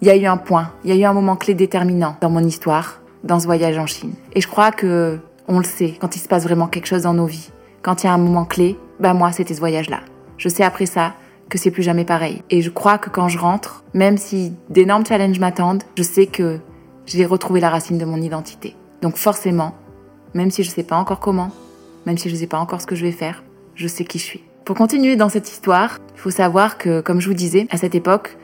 il 0.00 0.08
y 0.08 0.10
a 0.10 0.16
eu 0.16 0.26
un 0.26 0.36
point, 0.36 0.70
il 0.84 0.90
y 0.90 0.92
a 0.92 0.96
eu 0.96 1.04
un 1.04 1.12
moment 1.12 1.36
clé 1.36 1.54
déterminant 1.54 2.16
dans 2.20 2.30
mon 2.30 2.40
histoire, 2.40 3.00
dans 3.24 3.40
ce 3.40 3.46
voyage 3.46 3.78
en 3.78 3.86
Chine. 3.86 4.14
Et 4.34 4.40
je 4.40 4.48
crois 4.48 4.70
que 4.70 5.18
on 5.48 5.58
le 5.58 5.64
sait 5.64 5.94
quand 5.98 6.14
il 6.14 6.20
se 6.20 6.28
passe 6.28 6.44
vraiment 6.44 6.66
quelque 6.66 6.86
chose 6.86 7.02
dans 7.02 7.14
nos 7.14 7.26
vies. 7.26 7.50
Quand 7.82 8.02
il 8.02 8.06
y 8.06 8.10
a 8.10 8.12
un 8.12 8.18
moment 8.18 8.44
clé, 8.44 8.78
bah 9.00 9.14
moi 9.14 9.32
c'était 9.32 9.54
ce 9.54 9.60
voyage-là. 9.60 10.00
Je 10.36 10.48
sais 10.48 10.62
après 10.62 10.86
ça 10.86 11.14
que 11.48 11.58
c'est 11.58 11.70
plus 11.70 11.82
jamais 11.82 12.04
pareil. 12.04 12.42
Et 12.50 12.62
je 12.62 12.70
crois 12.70 12.98
que 12.98 13.10
quand 13.10 13.28
je 13.28 13.38
rentre, 13.38 13.82
même 13.94 14.18
si 14.18 14.52
d'énormes 14.68 15.06
challenges 15.06 15.40
m'attendent, 15.40 15.82
je 15.96 16.02
sais 16.02 16.26
que 16.26 16.58
j'ai 17.06 17.24
retrouvé 17.24 17.60
la 17.60 17.70
racine 17.70 17.98
de 17.98 18.04
mon 18.04 18.20
identité. 18.20 18.76
Donc 19.00 19.16
forcément, 19.16 19.74
même 20.34 20.50
si 20.50 20.62
je 20.62 20.70
sais 20.70 20.82
pas 20.82 20.96
encore 20.96 21.20
comment, 21.20 21.50
même 22.06 22.18
si 22.18 22.28
je 22.28 22.36
sais 22.36 22.46
pas 22.46 22.58
encore 22.58 22.80
ce 22.80 22.86
que 22.86 22.94
je 22.94 23.04
vais 23.04 23.12
faire, 23.12 23.42
je 23.74 23.88
sais 23.88 24.04
qui 24.04 24.18
je 24.18 24.24
suis. 24.24 24.42
Pour 24.64 24.76
continuer 24.76 25.16
dans 25.16 25.30
cette 25.30 25.50
histoire, 25.50 25.98
il 26.14 26.20
faut 26.20 26.30
savoir 26.30 26.76
que, 26.76 27.00
comme 27.00 27.20
je 27.20 27.28
vous 27.28 27.34
disais, 27.34 27.66
à 27.70 27.78
cette 27.78 27.94
époque, 27.94 28.36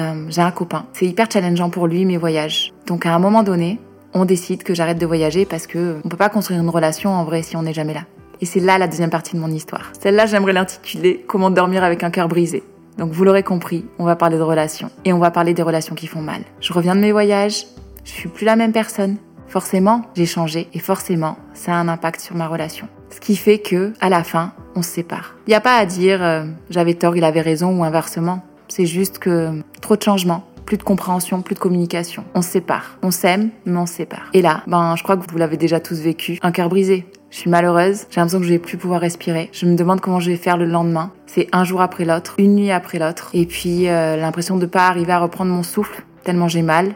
euh, 0.00 0.26
j'ai 0.28 0.42
un 0.42 0.50
copain. 0.50 0.86
C'est 0.92 1.06
hyper 1.06 1.30
challengeant 1.30 1.70
pour 1.70 1.86
lui 1.86 2.04
mes 2.04 2.16
voyages. 2.16 2.72
Donc 2.86 3.06
à 3.06 3.14
un 3.14 3.18
moment 3.18 3.42
donné, 3.42 3.78
on 4.14 4.24
décide 4.24 4.62
que 4.62 4.74
j'arrête 4.74 4.98
de 4.98 5.06
voyager 5.06 5.44
parce 5.44 5.66
que 5.66 5.98
on 6.04 6.08
peut 6.08 6.16
pas 6.16 6.28
construire 6.28 6.60
une 6.60 6.70
relation 6.70 7.10
en 7.10 7.24
vrai 7.24 7.42
si 7.42 7.56
on 7.56 7.62
n'est 7.62 7.72
jamais 7.72 7.94
là. 7.94 8.02
Et 8.40 8.46
c'est 8.46 8.60
là 8.60 8.78
la 8.78 8.86
deuxième 8.86 9.10
partie 9.10 9.34
de 9.34 9.40
mon 9.40 9.50
histoire. 9.50 9.90
Celle-là, 10.00 10.26
j'aimerais 10.26 10.52
l'intituler 10.52 11.24
Comment 11.26 11.50
dormir 11.50 11.82
avec 11.82 12.04
un 12.04 12.10
cœur 12.10 12.28
brisé. 12.28 12.62
Donc 12.98 13.12
vous 13.12 13.24
l'aurez 13.24 13.44
compris, 13.44 13.84
on 13.98 14.04
va 14.04 14.16
parler 14.16 14.38
de 14.38 14.42
relations 14.42 14.90
et 15.04 15.12
on 15.12 15.18
va 15.18 15.30
parler 15.30 15.54
des 15.54 15.62
relations 15.62 15.94
qui 15.94 16.08
font 16.08 16.20
mal. 16.20 16.42
Je 16.60 16.72
reviens 16.72 16.96
de 16.96 17.00
mes 17.00 17.12
voyages, 17.12 17.64
je 18.04 18.10
suis 18.10 18.28
plus 18.28 18.44
la 18.44 18.56
même 18.56 18.72
personne. 18.72 19.16
Forcément, 19.46 20.02
j'ai 20.14 20.26
changé 20.26 20.68
et 20.74 20.78
forcément, 20.80 21.38
ça 21.54 21.72
a 21.72 21.76
un 21.76 21.88
impact 21.88 22.20
sur 22.20 22.34
ma 22.34 22.48
relation. 22.48 22.88
Ce 23.10 23.20
qui 23.20 23.36
fait 23.36 23.60
que, 23.60 23.92
à 24.00 24.08
la 24.08 24.24
fin, 24.24 24.52
on 24.74 24.82
se 24.82 24.90
sépare. 24.90 25.36
Il 25.46 25.50
n'y 25.50 25.56
a 25.56 25.60
pas 25.60 25.76
à 25.76 25.86
dire 25.86 26.22
euh, 26.22 26.44
j'avais 26.70 26.94
tort, 26.94 27.16
il 27.16 27.24
avait 27.24 27.40
raison 27.40 27.78
ou 27.78 27.84
inversement. 27.84 28.42
C'est 28.68 28.86
juste 28.86 29.18
que 29.18 29.62
trop 29.80 29.96
de 29.96 30.02
changements, 30.02 30.44
plus 30.66 30.76
de 30.76 30.82
compréhension, 30.82 31.42
plus 31.42 31.54
de 31.54 31.60
communication. 31.60 32.24
On 32.34 32.42
se 32.42 32.50
sépare. 32.50 32.98
On 33.02 33.10
s'aime, 33.10 33.50
mais 33.64 33.78
on 33.78 33.86
se 33.86 33.94
sépare. 33.94 34.28
Et 34.34 34.42
là, 34.42 34.62
ben, 34.66 34.94
je 34.96 35.02
crois 35.02 35.16
que 35.16 35.30
vous 35.30 35.38
l'avez 35.38 35.56
déjà 35.56 35.80
tous 35.80 35.98
vécu. 36.00 36.38
Un 36.42 36.52
cœur 36.52 36.68
brisé. 36.68 37.06
Je 37.30 37.36
suis 37.36 37.50
malheureuse, 37.50 38.06
j'ai 38.08 38.20
l'impression 38.20 38.38
que 38.38 38.46
je 38.46 38.50
vais 38.50 38.58
plus 38.58 38.78
pouvoir 38.78 39.02
respirer. 39.02 39.50
Je 39.52 39.66
me 39.66 39.76
demande 39.76 40.00
comment 40.00 40.18
je 40.18 40.30
vais 40.30 40.36
faire 40.36 40.56
le 40.56 40.64
lendemain. 40.64 41.12
C'est 41.26 41.46
un 41.52 41.62
jour 41.62 41.82
après 41.82 42.06
l'autre, 42.06 42.34
une 42.38 42.54
nuit 42.54 42.70
après 42.70 42.98
l'autre. 42.98 43.30
Et 43.34 43.44
puis 43.44 43.86
euh, 43.88 44.16
l'impression 44.16 44.56
de 44.56 44.64
pas 44.64 44.88
arriver 44.88 45.12
à 45.12 45.18
reprendre 45.18 45.52
mon 45.52 45.62
souffle 45.62 46.04
tellement 46.24 46.48
j'ai 46.48 46.62
mal. 46.62 46.94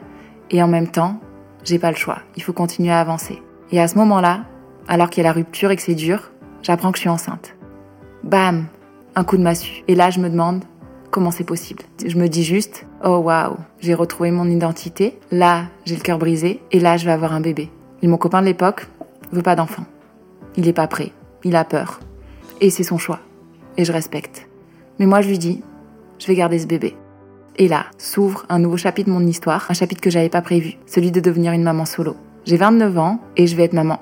Et 0.51 0.63
en 0.63 0.69
même 0.69 0.89
temps, 0.89 1.19
j'ai 1.65 1.79
pas 1.79 1.91
le 1.91 1.97
choix. 1.97 2.19
Il 2.37 2.43
faut 2.43 2.53
continuer 2.53 2.93
à 2.93 3.01
avancer. 3.01 3.43
Et 3.71 3.81
à 3.81 3.89
ce 3.89 3.97
moment-là, 3.97 4.45
alors 4.89 5.09
qu'il 5.09 5.23
y 5.23 5.27
a 5.27 5.29
la 5.29 5.33
rupture 5.33 5.71
et 5.71 5.77
que 5.77 5.83
c'est 5.83 5.95
dur, 5.95 6.33
j'apprends 6.63 6.93
que 6.93 6.99
je 6.99 7.03
suis 7.03 7.09
enceinte. 7.09 7.55
Bam, 8.23 8.67
un 9.15 9.25
coup 9.25 9.39
de 9.39 9.43
massue. 9.43 9.85
Et 9.89 9.95
là, 9.95 10.11
je 10.11 10.21
me 10.21 10.29
demande 10.29 10.65
comment 11.13 11.31
c'est 11.31 11.45
possible. 11.45 11.85
Je 12.05 12.17
me 12.17 12.27
dis 12.27 12.43
juste, 12.43 12.87
oh 13.05 13.19
waouh, 13.19 13.57
j'ai 13.79 13.95
retrouvé 13.95 14.33
mon 14.33 14.47
identité, 14.47 15.21
là 15.31 15.67
j'ai 15.85 15.95
le 15.95 16.01
cœur 16.01 16.19
brisé, 16.19 16.61
et 16.73 16.81
là 16.81 16.97
je 16.97 17.05
vais 17.05 17.13
avoir 17.13 17.33
un 17.33 17.41
bébé. 17.41 17.71
Et 18.03 18.09
mon 18.09 18.17
copain 18.17 18.41
de 18.41 18.47
l'époque 18.47 18.89
veut 19.31 19.43
pas 19.43 19.55
d'enfant. 19.55 19.85
Il 20.57 20.67
est 20.67 20.73
pas 20.73 20.89
prêt, 20.89 21.13
il 21.45 21.55
a 21.55 21.65
peur. 21.65 22.01
Et 22.61 22.71
c'est 22.71 22.83
son 22.83 22.99
choix. 22.99 23.21
Et 23.77 23.85
je 23.85 23.93
respecte. 23.93 24.49
Mais 24.99 25.07
moi 25.07 25.21
je 25.21 25.29
lui 25.29 25.39
dis, 25.39 25.63
je 26.19 26.27
vais 26.27 26.35
garder 26.35 26.59
ce 26.59 26.67
bébé. 26.67 26.97
Et 27.57 27.69
là 27.69 27.85
s'ouvre 27.99 28.45
un 28.49 28.59
nouveau 28.59 28.79
chapitre 28.79 29.09
de 29.09 29.15
mon 29.15 29.27
histoire, 29.27 29.67
un 29.71 29.75
chapitre 29.75 30.01
que 30.01 30.11
j'avais 30.11 30.31
pas 30.31 30.43
prévu, 30.43 30.79
celui 30.87 31.13
de 31.13 31.21
devenir 31.21 31.53
une 31.53 31.63
maman 31.63 31.85
solo. 31.85 32.17
J'ai 32.47 32.57
29 32.57 32.99
ans 32.99 33.21
et 33.37 33.47
je 33.47 33.55
vais 33.55 33.65
être 33.65 33.75
maman. 33.75 34.01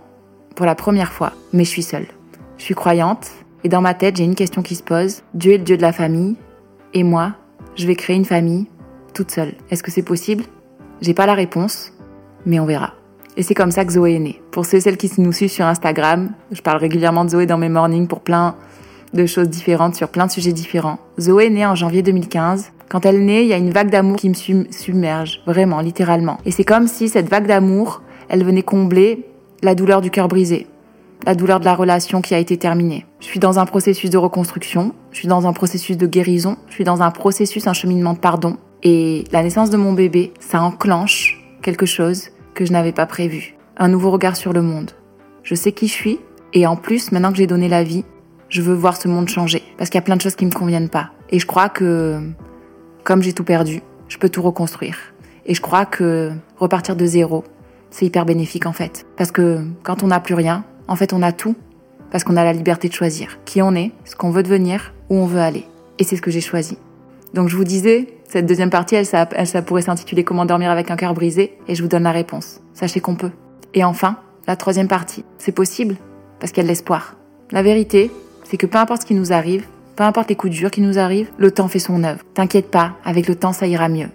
Pour 0.54 0.64
la 0.64 0.76
première 0.76 1.12
fois, 1.12 1.32
mais 1.52 1.64
je 1.64 1.70
suis 1.70 1.82
seule. 1.82 2.06
Je 2.56 2.64
suis 2.64 2.74
croyante, 2.74 3.30
et 3.64 3.68
dans 3.68 3.80
ma 3.80 3.94
tête, 3.94 4.16
j'ai 4.16 4.24
une 4.24 4.34
question 4.34 4.62
qui 4.62 4.74
se 4.74 4.82
pose. 4.82 5.22
Dieu 5.34 5.52
est 5.52 5.58
le 5.58 5.64
Dieu 5.64 5.76
de 5.76 5.82
la 5.82 5.92
famille, 5.92 6.36
et 6.94 7.02
moi, 7.02 7.34
je 7.76 7.86
vais 7.86 7.94
créer 7.94 8.16
une 8.16 8.24
famille 8.24 8.66
toute 9.14 9.30
seule. 9.30 9.54
Est-ce 9.70 9.82
que 9.82 9.90
c'est 9.90 10.02
possible? 10.02 10.44
J'ai 11.00 11.14
pas 11.14 11.26
la 11.26 11.34
réponse, 11.34 11.92
mais 12.46 12.60
on 12.60 12.66
verra. 12.66 12.94
Et 13.36 13.42
c'est 13.42 13.54
comme 13.54 13.70
ça 13.70 13.84
que 13.84 13.92
Zoé 13.92 14.14
est 14.14 14.18
née. 14.18 14.42
Pour 14.50 14.66
ceux 14.66 14.78
et 14.78 14.80
celles 14.80 14.96
qui 14.96 15.10
nous 15.18 15.32
suivent 15.32 15.50
sur 15.50 15.66
Instagram, 15.66 16.30
je 16.50 16.60
parle 16.62 16.78
régulièrement 16.78 17.24
de 17.24 17.30
Zoé 17.30 17.46
dans 17.46 17.58
mes 17.58 17.68
mornings 17.68 18.06
pour 18.06 18.20
plein 18.20 18.56
de 19.14 19.26
choses 19.26 19.48
différentes, 19.48 19.94
sur 19.94 20.08
plein 20.08 20.26
de 20.26 20.30
sujets 20.30 20.52
différents. 20.52 20.98
Zoé 21.18 21.46
est 21.46 21.50
née 21.50 21.66
en 21.66 21.74
janvier 21.74 22.02
2015. 22.02 22.72
Quand 22.88 23.06
elle 23.06 23.24
naît, 23.24 23.44
il 23.44 23.48
y 23.48 23.52
a 23.52 23.56
une 23.56 23.70
vague 23.70 23.90
d'amour 23.90 24.16
qui 24.16 24.28
me 24.28 24.34
submerge, 24.70 25.42
vraiment, 25.46 25.80
littéralement. 25.80 26.38
Et 26.44 26.50
c'est 26.50 26.64
comme 26.64 26.86
si 26.86 27.08
cette 27.08 27.28
vague 27.28 27.46
d'amour, 27.46 28.02
elle 28.28 28.44
venait 28.44 28.62
combler 28.62 29.26
la 29.62 29.74
douleur 29.74 30.00
du 30.00 30.10
cœur 30.10 30.28
brisé 30.28 30.66
la 31.26 31.34
douleur 31.34 31.60
de 31.60 31.64
la 31.64 31.74
relation 31.74 32.20
qui 32.20 32.34
a 32.34 32.38
été 32.38 32.56
terminée. 32.56 33.06
Je 33.20 33.26
suis 33.26 33.40
dans 33.40 33.58
un 33.58 33.66
processus 33.66 34.10
de 34.10 34.18
reconstruction, 34.18 34.94
je 35.12 35.18
suis 35.18 35.28
dans 35.28 35.46
un 35.46 35.52
processus 35.52 35.96
de 35.96 36.06
guérison, 36.06 36.56
je 36.68 36.74
suis 36.74 36.84
dans 36.84 37.02
un 37.02 37.10
processus, 37.10 37.66
un 37.66 37.72
cheminement 37.72 38.14
de 38.14 38.18
pardon. 38.18 38.56
Et 38.82 39.24
la 39.32 39.42
naissance 39.42 39.70
de 39.70 39.76
mon 39.76 39.92
bébé, 39.92 40.32
ça 40.40 40.62
enclenche 40.62 41.42
quelque 41.62 41.86
chose 41.86 42.30
que 42.54 42.64
je 42.64 42.72
n'avais 42.72 42.92
pas 42.92 43.06
prévu. 43.06 43.54
Un 43.76 43.88
nouveau 43.88 44.10
regard 44.10 44.36
sur 44.36 44.52
le 44.52 44.62
monde. 44.62 44.92
Je 45.42 45.54
sais 45.54 45.72
qui 45.72 45.88
je 45.88 45.92
suis, 45.92 46.20
et 46.52 46.66
en 46.66 46.76
plus, 46.76 47.12
maintenant 47.12 47.30
que 47.30 47.38
j'ai 47.38 47.46
donné 47.46 47.68
la 47.68 47.82
vie, 47.82 48.04
je 48.48 48.62
veux 48.62 48.74
voir 48.74 48.96
ce 48.96 49.08
monde 49.08 49.28
changer. 49.28 49.62
Parce 49.78 49.90
qu'il 49.90 49.98
y 49.98 50.02
a 50.02 50.04
plein 50.04 50.16
de 50.16 50.20
choses 50.20 50.34
qui 50.34 50.46
me 50.46 50.50
conviennent 50.50 50.88
pas. 50.88 51.10
Et 51.30 51.38
je 51.38 51.46
crois 51.46 51.68
que, 51.68 52.20
comme 53.04 53.22
j'ai 53.22 53.32
tout 53.32 53.44
perdu, 53.44 53.82
je 54.08 54.18
peux 54.18 54.28
tout 54.28 54.42
reconstruire. 54.42 54.96
Et 55.46 55.54
je 55.54 55.60
crois 55.60 55.86
que 55.86 56.32
repartir 56.58 56.96
de 56.96 57.06
zéro, 57.06 57.44
c'est 57.90 58.06
hyper 58.06 58.24
bénéfique 58.24 58.66
en 58.66 58.72
fait. 58.72 59.06
Parce 59.16 59.30
que 59.32 59.64
quand 59.82 60.02
on 60.02 60.08
n'a 60.08 60.20
plus 60.20 60.34
rien, 60.34 60.64
en 60.90 60.96
fait, 60.96 61.14
on 61.14 61.22
a 61.22 61.32
tout 61.32 61.54
parce 62.10 62.24
qu'on 62.24 62.36
a 62.36 62.42
la 62.42 62.52
liberté 62.52 62.88
de 62.88 62.92
choisir 62.92 63.38
qui 63.44 63.62
on 63.62 63.74
est, 63.76 63.92
ce 64.04 64.16
qu'on 64.16 64.30
veut 64.30 64.42
devenir, 64.42 64.92
où 65.08 65.16
on 65.16 65.26
veut 65.26 65.40
aller. 65.40 65.64
Et 66.00 66.04
c'est 66.04 66.16
ce 66.16 66.20
que 66.20 66.32
j'ai 66.32 66.40
choisi. 66.40 66.76
Donc 67.32 67.48
je 67.48 67.56
vous 67.56 67.64
disais, 67.64 68.08
cette 68.28 68.44
deuxième 68.44 68.70
partie, 68.70 68.96
elle, 68.96 69.06
ça, 69.06 69.26
pourrait 69.62 69.82
s'intituler 69.82 70.24
Comment 70.24 70.44
dormir 70.44 70.68
avec 70.70 70.90
un 70.90 70.96
cœur 70.96 71.14
brisé, 71.14 71.56
et 71.68 71.76
je 71.76 71.82
vous 71.82 71.88
donne 71.88 72.02
la 72.02 72.10
réponse. 72.10 72.60
Sachez 72.74 72.98
qu'on 72.98 73.14
peut. 73.14 73.30
Et 73.72 73.84
enfin, 73.84 74.16
la 74.48 74.56
troisième 74.56 74.88
partie, 74.88 75.24
c'est 75.38 75.52
possible, 75.52 75.96
parce 76.40 76.52
de 76.52 76.62
l'espoir. 76.62 77.14
La 77.52 77.62
vérité, 77.62 78.10
c'est 78.42 78.56
que 78.56 78.66
peu 78.66 78.78
importe 78.78 79.02
ce 79.02 79.06
qui 79.06 79.14
nous 79.14 79.32
arrive, 79.32 79.64
peu 79.94 80.02
importe 80.02 80.28
les 80.28 80.36
coups 80.36 80.52
durs 80.52 80.72
qui 80.72 80.80
nous 80.80 80.98
arrivent, 80.98 81.30
le 81.38 81.52
temps 81.52 81.68
fait 81.68 81.78
son 81.78 82.02
œuvre. 82.02 82.24
T'inquiète 82.34 82.68
pas, 82.68 82.94
avec 83.04 83.28
le 83.28 83.36
temps 83.36 83.52
ça 83.52 83.68
ira 83.68 83.88
mieux. 83.88 84.08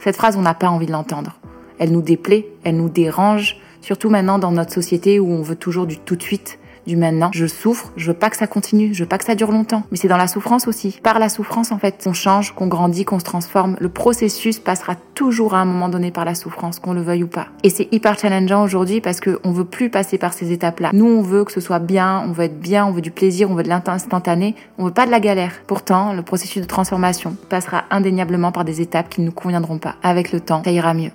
Cette 0.00 0.16
phrase, 0.16 0.36
on 0.38 0.42
n'a 0.42 0.54
pas 0.54 0.68
envie 0.68 0.86
de 0.86 0.92
l'entendre. 0.92 1.38
Elle 1.78 1.92
nous 1.92 2.02
déplaît, 2.02 2.46
elle 2.64 2.76
nous 2.76 2.88
dérange, 2.88 3.58
surtout 3.84 4.08
maintenant 4.08 4.38
dans 4.38 4.50
notre 4.50 4.72
société 4.72 5.20
où 5.20 5.30
on 5.30 5.42
veut 5.42 5.56
toujours 5.56 5.86
du 5.86 5.98
tout 5.98 6.16
de 6.16 6.22
suite, 6.22 6.58
du 6.86 6.96
maintenant. 6.96 7.30
Je 7.32 7.46
souffre, 7.46 7.92
je 7.96 8.06
veux 8.08 8.16
pas 8.16 8.30
que 8.30 8.36
ça 8.36 8.46
continue, 8.46 8.94
je 8.94 9.02
veux 9.02 9.08
pas 9.08 9.18
que 9.18 9.24
ça 9.24 9.34
dure 9.34 9.52
longtemps. 9.52 9.82
Mais 9.90 9.98
c'est 9.98 10.08
dans 10.08 10.16
la 10.16 10.26
souffrance 10.26 10.66
aussi. 10.66 10.98
Par 11.02 11.18
la 11.18 11.28
souffrance, 11.28 11.70
en 11.70 11.78
fait, 11.78 12.02
qu'on 12.02 12.14
change, 12.14 12.54
qu'on 12.54 12.66
grandit, 12.66 13.04
qu'on 13.04 13.18
se 13.18 13.24
transforme. 13.24 13.76
Le 13.80 13.90
processus 13.90 14.58
passera 14.58 14.94
toujours 15.14 15.54
à 15.54 15.58
un 15.58 15.66
moment 15.66 15.90
donné 15.90 16.10
par 16.10 16.24
la 16.24 16.34
souffrance, 16.34 16.78
qu'on 16.78 16.94
le 16.94 17.02
veuille 17.02 17.24
ou 17.24 17.28
pas. 17.28 17.48
Et 17.62 17.68
c'est 17.68 17.88
hyper 17.92 18.18
challengeant 18.18 18.62
aujourd'hui 18.62 19.02
parce 19.02 19.20
qu'on 19.20 19.52
veut 19.52 19.64
plus 19.66 19.90
passer 19.90 20.16
par 20.16 20.32
ces 20.32 20.50
étapes-là. 20.50 20.90
Nous, 20.94 21.06
on 21.06 21.20
veut 21.20 21.44
que 21.44 21.52
ce 21.52 21.60
soit 21.60 21.78
bien, 21.78 22.22
on 22.26 22.32
veut 22.32 22.44
être 22.44 22.60
bien, 22.60 22.86
on 22.86 22.92
veut 22.92 23.02
du 23.02 23.10
plaisir, 23.10 23.50
on 23.50 23.54
veut 23.54 23.64
de 23.64 23.68
l'instantané, 23.68 24.54
on 24.78 24.86
veut 24.86 24.94
pas 24.94 25.04
de 25.04 25.10
la 25.10 25.20
galère. 25.20 25.52
Pourtant, 25.66 26.14
le 26.14 26.22
processus 26.22 26.62
de 26.62 26.66
transformation 26.66 27.36
passera 27.50 27.84
indéniablement 27.90 28.50
par 28.50 28.64
des 28.64 28.80
étapes 28.80 29.10
qui 29.10 29.20
ne 29.20 29.26
nous 29.26 29.32
conviendront 29.32 29.78
pas. 29.78 29.96
Avec 30.02 30.32
le 30.32 30.40
temps, 30.40 30.62
ça 30.64 30.70
ira 30.70 30.94
mieux. 30.94 31.12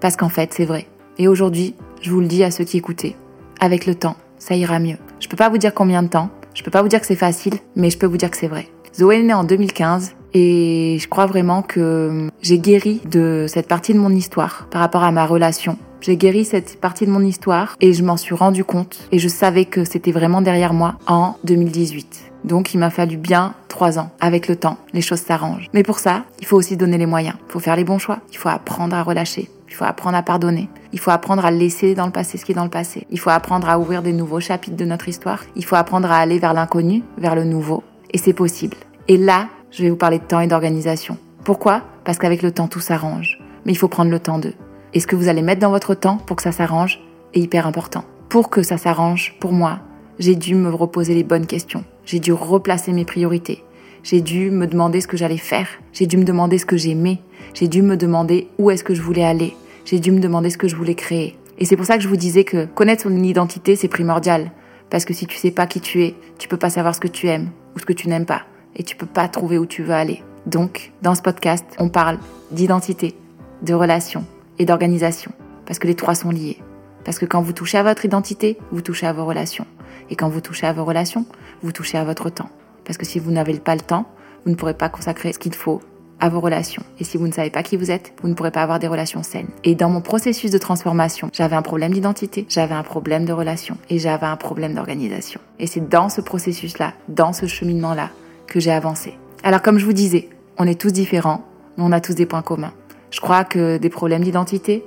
Parce 0.00 0.16
qu'en 0.16 0.28
fait, 0.28 0.52
c'est 0.54 0.64
vrai. 0.64 0.86
Et 1.20 1.28
aujourd'hui, 1.28 1.74
je 2.00 2.10
vous 2.10 2.20
le 2.20 2.26
dis 2.26 2.42
à 2.42 2.50
ceux 2.50 2.64
qui 2.64 2.78
écoutaient, 2.78 3.14
avec 3.60 3.84
le 3.84 3.94
temps, 3.94 4.16
ça 4.38 4.56
ira 4.56 4.78
mieux. 4.78 4.96
Je 5.20 5.28
peux 5.28 5.36
pas 5.36 5.50
vous 5.50 5.58
dire 5.58 5.74
combien 5.74 6.02
de 6.02 6.08
temps, 6.08 6.30
je 6.54 6.62
peux 6.62 6.70
pas 6.70 6.80
vous 6.80 6.88
dire 6.88 6.98
que 6.98 7.06
c'est 7.06 7.14
facile, 7.14 7.58
mais 7.76 7.90
je 7.90 7.98
peux 7.98 8.06
vous 8.06 8.16
dire 8.16 8.30
que 8.30 8.38
c'est 8.38 8.48
vrai. 8.48 8.68
Zoé 8.98 9.18
est 9.18 9.22
née 9.22 9.34
en 9.34 9.44
2015 9.44 10.14
et 10.32 10.96
je 10.98 11.06
crois 11.08 11.26
vraiment 11.26 11.60
que 11.60 12.28
j'ai 12.40 12.58
guéri 12.58 13.02
de 13.04 13.44
cette 13.48 13.68
partie 13.68 13.92
de 13.92 13.98
mon 13.98 14.08
histoire 14.08 14.66
par 14.70 14.80
rapport 14.80 15.02
à 15.02 15.12
ma 15.12 15.26
relation. 15.26 15.76
J'ai 16.00 16.16
guéri 16.16 16.46
cette 16.46 16.80
partie 16.80 17.04
de 17.04 17.10
mon 17.10 17.20
histoire 17.20 17.76
et 17.82 17.92
je 17.92 18.02
m'en 18.02 18.16
suis 18.16 18.34
rendu 18.34 18.64
compte 18.64 19.06
et 19.12 19.18
je 19.18 19.28
savais 19.28 19.66
que 19.66 19.84
c'était 19.84 20.12
vraiment 20.12 20.40
derrière 20.40 20.72
moi 20.72 20.94
en 21.06 21.36
2018. 21.44 22.32
Donc 22.44 22.72
il 22.72 22.78
m'a 22.78 22.88
fallu 22.88 23.18
bien 23.18 23.52
trois 23.68 23.98
ans. 23.98 24.10
Avec 24.20 24.48
le 24.48 24.56
temps, 24.56 24.78
les 24.94 25.02
choses 25.02 25.20
s'arrangent. 25.20 25.68
Mais 25.74 25.82
pour 25.82 25.98
ça, 25.98 26.24
il 26.40 26.46
faut 26.46 26.56
aussi 26.56 26.78
donner 26.78 26.96
les 26.96 27.04
moyens. 27.04 27.36
Il 27.46 27.52
faut 27.52 27.60
faire 27.60 27.76
les 27.76 27.84
bons 27.84 27.98
choix. 27.98 28.20
Il 28.32 28.38
faut 28.38 28.48
apprendre 28.48 28.96
à 28.96 29.02
relâcher. 29.02 29.50
Il 29.70 29.74
faut 29.76 29.84
apprendre 29.84 30.16
à 30.16 30.22
pardonner. 30.22 30.68
Il 30.92 30.98
faut 30.98 31.12
apprendre 31.12 31.44
à 31.44 31.52
laisser 31.52 31.94
dans 31.94 32.06
le 32.06 32.12
passé 32.12 32.36
ce 32.36 32.44
qui 32.44 32.52
est 32.52 32.56
dans 32.56 32.64
le 32.64 32.70
passé. 32.70 33.06
Il 33.10 33.20
faut 33.20 33.30
apprendre 33.30 33.68
à 33.68 33.78
ouvrir 33.78 34.02
des 34.02 34.12
nouveaux 34.12 34.40
chapitres 34.40 34.76
de 34.76 34.84
notre 34.84 35.08
histoire. 35.08 35.44
Il 35.54 35.64
faut 35.64 35.76
apprendre 35.76 36.10
à 36.10 36.16
aller 36.16 36.40
vers 36.40 36.52
l'inconnu, 36.52 37.04
vers 37.16 37.36
le 37.36 37.44
nouveau. 37.44 37.84
Et 38.10 38.18
c'est 38.18 38.32
possible. 38.32 38.76
Et 39.06 39.16
là, 39.16 39.48
je 39.70 39.84
vais 39.84 39.90
vous 39.90 39.96
parler 39.96 40.18
de 40.18 40.24
temps 40.24 40.40
et 40.40 40.48
d'organisation. 40.48 41.16
Pourquoi? 41.44 41.82
Parce 42.04 42.18
qu'avec 42.18 42.42
le 42.42 42.50
temps, 42.50 42.66
tout 42.66 42.80
s'arrange. 42.80 43.38
Mais 43.64 43.72
il 43.72 43.76
faut 43.76 43.88
prendre 43.88 44.10
le 44.10 44.18
temps 44.18 44.38
d'eux. 44.38 44.54
Et 44.92 44.98
ce 44.98 45.06
que 45.06 45.14
vous 45.14 45.28
allez 45.28 45.42
mettre 45.42 45.60
dans 45.60 45.70
votre 45.70 45.94
temps 45.94 46.16
pour 46.16 46.36
que 46.36 46.42
ça 46.42 46.52
s'arrange 46.52 47.00
est 47.32 47.40
hyper 47.40 47.68
important. 47.68 48.04
Pour 48.28 48.50
que 48.50 48.62
ça 48.62 48.76
s'arrange, 48.76 49.36
pour 49.38 49.52
moi, 49.52 49.78
j'ai 50.18 50.34
dû 50.34 50.56
me 50.56 50.70
reposer 50.70 51.14
les 51.14 51.22
bonnes 51.22 51.46
questions. 51.46 51.84
J'ai 52.04 52.18
dû 52.18 52.32
replacer 52.32 52.92
mes 52.92 53.04
priorités. 53.04 53.62
J'ai 54.02 54.20
dû 54.20 54.50
me 54.50 54.66
demander 54.66 55.00
ce 55.00 55.06
que 55.06 55.16
j'allais 55.16 55.36
faire. 55.36 55.68
J'ai 55.92 56.06
dû 56.06 56.16
me 56.16 56.24
demander 56.24 56.58
ce 56.58 56.66
que 56.66 56.76
j'aimais. 56.76 57.20
J'ai 57.54 57.68
dû 57.68 57.82
me 57.82 57.96
demander 57.96 58.48
où 58.58 58.70
est-ce 58.70 58.82
que 58.82 58.94
je 58.94 59.02
voulais 59.02 59.24
aller. 59.24 59.54
J'ai 59.84 59.98
dû 59.98 60.12
me 60.12 60.20
demander 60.20 60.50
ce 60.50 60.58
que 60.58 60.68
je 60.68 60.76
voulais 60.76 60.94
créer. 60.94 61.38
Et 61.58 61.64
c'est 61.64 61.76
pour 61.76 61.86
ça 61.86 61.96
que 61.96 62.02
je 62.02 62.08
vous 62.08 62.16
disais 62.16 62.44
que 62.44 62.64
connaître 62.64 63.02
son 63.02 63.22
identité, 63.22 63.76
c'est 63.76 63.88
primordial. 63.88 64.50
Parce 64.88 65.04
que 65.04 65.14
si 65.14 65.26
tu 65.26 65.36
sais 65.36 65.50
pas 65.50 65.66
qui 65.66 65.80
tu 65.80 66.02
es, 66.02 66.14
tu 66.38 66.48
peux 66.48 66.56
pas 66.56 66.70
savoir 66.70 66.94
ce 66.94 67.00
que 67.00 67.08
tu 67.08 67.28
aimes 67.28 67.50
ou 67.74 67.78
ce 67.78 67.86
que 67.86 67.92
tu 67.92 68.08
n'aimes 68.08 68.26
pas. 68.26 68.42
Et 68.76 68.82
tu 68.82 68.96
peux 68.96 69.06
pas 69.06 69.28
trouver 69.28 69.58
où 69.58 69.66
tu 69.66 69.82
veux 69.82 69.94
aller. 69.94 70.22
Donc, 70.46 70.92
dans 71.02 71.14
ce 71.14 71.22
podcast, 71.22 71.64
on 71.78 71.88
parle 71.88 72.18
d'identité, 72.50 73.14
de 73.62 73.74
relation 73.74 74.24
et 74.58 74.64
d'organisation. 74.64 75.32
Parce 75.66 75.78
que 75.78 75.86
les 75.86 75.94
trois 75.94 76.14
sont 76.14 76.30
liés. 76.30 76.58
Parce 77.04 77.18
que 77.18 77.26
quand 77.26 77.42
vous 77.42 77.52
touchez 77.52 77.78
à 77.78 77.82
votre 77.82 78.04
identité, 78.04 78.58
vous 78.72 78.80
touchez 78.80 79.06
à 79.06 79.12
vos 79.12 79.24
relations. 79.24 79.66
Et 80.08 80.16
quand 80.16 80.28
vous 80.28 80.40
touchez 80.40 80.66
à 80.66 80.72
vos 80.72 80.84
relations, 80.84 81.24
vous 81.62 81.72
touchez 81.72 81.98
à 81.98 82.04
votre 82.04 82.30
temps. 82.30 82.50
Parce 82.84 82.98
que 82.98 83.06
si 83.06 83.18
vous 83.18 83.30
n'avez 83.30 83.58
pas 83.58 83.74
le 83.74 83.80
temps, 83.80 84.06
vous 84.44 84.50
ne 84.50 84.56
pourrez 84.56 84.74
pas 84.74 84.88
consacrer 84.88 85.32
ce 85.32 85.38
qu'il 85.38 85.54
faut 85.54 85.80
à 86.20 86.28
vos 86.28 86.40
relations. 86.40 86.82
Et 86.98 87.04
si 87.04 87.16
vous 87.16 87.26
ne 87.26 87.32
savez 87.32 87.50
pas 87.50 87.62
qui 87.62 87.76
vous 87.76 87.90
êtes, 87.90 88.12
vous 88.22 88.28
ne 88.28 88.34
pourrez 88.34 88.50
pas 88.50 88.62
avoir 88.62 88.78
des 88.78 88.86
relations 88.86 89.22
saines. 89.22 89.48
Et 89.64 89.74
dans 89.74 89.88
mon 89.88 90.00
processus 90.00 90.50
de 90.50 90.58
transformation, 90.58 91.30
j'avais 91.32 91.56
un 91.56 91.62
problème 91.62 91.92
d'identité, 91.92 92.46
j'avais 92.48 92.74
un 92.74 92.82
problème 92.82 93.24
de 93.24 93.32
relation 93.32 93.76
et 93.88 93.98
j'avais 93.98 94.26
un 94.26 94.36
problème 94.36 94.74
d'organisation. 94.74 95.40
Et 95.58 95.66
c'est 95.66 95.88
dans 95.88 96.08
ce 96.08 96.20
processus-là, 96.20 96.92
dans 97.08 97.32
ce 97.32 97.46
cheminement-là, 97.46 98.10
que 98.46 98.60
j'ai 98.60 98.72
avancé. 98.72 99.14
Alors 99.42 99.62
comme 99.62 99.78
je 99.78 99.84
vous 99.84 99.92
disais, 99.92 100.28
on 100.58 100.66
est 100.66 100.78
tous 100.78 100.92
différents, 100.92 101.44
mais 101.76 101.84
on 101.84 101.92
a 101.92 102.00
tous 102.00 102.14
des 102.14 102.26
points 102.26 102.42
communs. 102.42 102.72
Je 103.10 103.20
crois 103.20 103.44
que 103.44 103.78
des 103.78 103.90
problèmes 103.90 104.22
d'identité, 104.22 104.84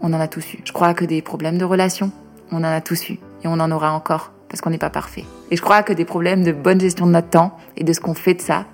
on 0.00 0.12
en 0.12 0.20
a 0.20 0.28
tous 0.28 0.54
eu. 0.54 0.60
Je 0.64 0.72
crois 0.72 0.94
que 0.94 1.04
des 1.04 1.22
problèmes 1.22 1.58
de 1.58 1.64
relation, 1.64 2.10
on 2.50 2.58
en 2.58 2.64
a 2.64 2.80
tous 2.80 3.08
eu. 3.08 3.18
Et 3.44 3.46
on 3.46 3.54
en 3.54 3.70
aura 3.70 3.92
encore, 3.92 4.32
parce 4.48 4.60
qu'on 4.60 4.70
n'est 4.70 4.78
pas 4.78 4.90
parfait. 4.90 5.24
Et 5.50 5.56
je 5.56 5.62
crois 5.62 5.82
que 5.82 5.92
des 5.92 6.04
problèmes 6.04 6.42
de 6.42 6.52
bonne 6.52 6.80
gestion 6.80 7.06
de 7.06 7.12
notre 7.12 7.30
temps 7.30 7.56
et 7.76 7.84
de 7.84 7.92
ce 7.92 8.00
qu'on 8.00 8.14
fait 8.14 8.34
de 8.34 8.42
ça, 8.42 8.66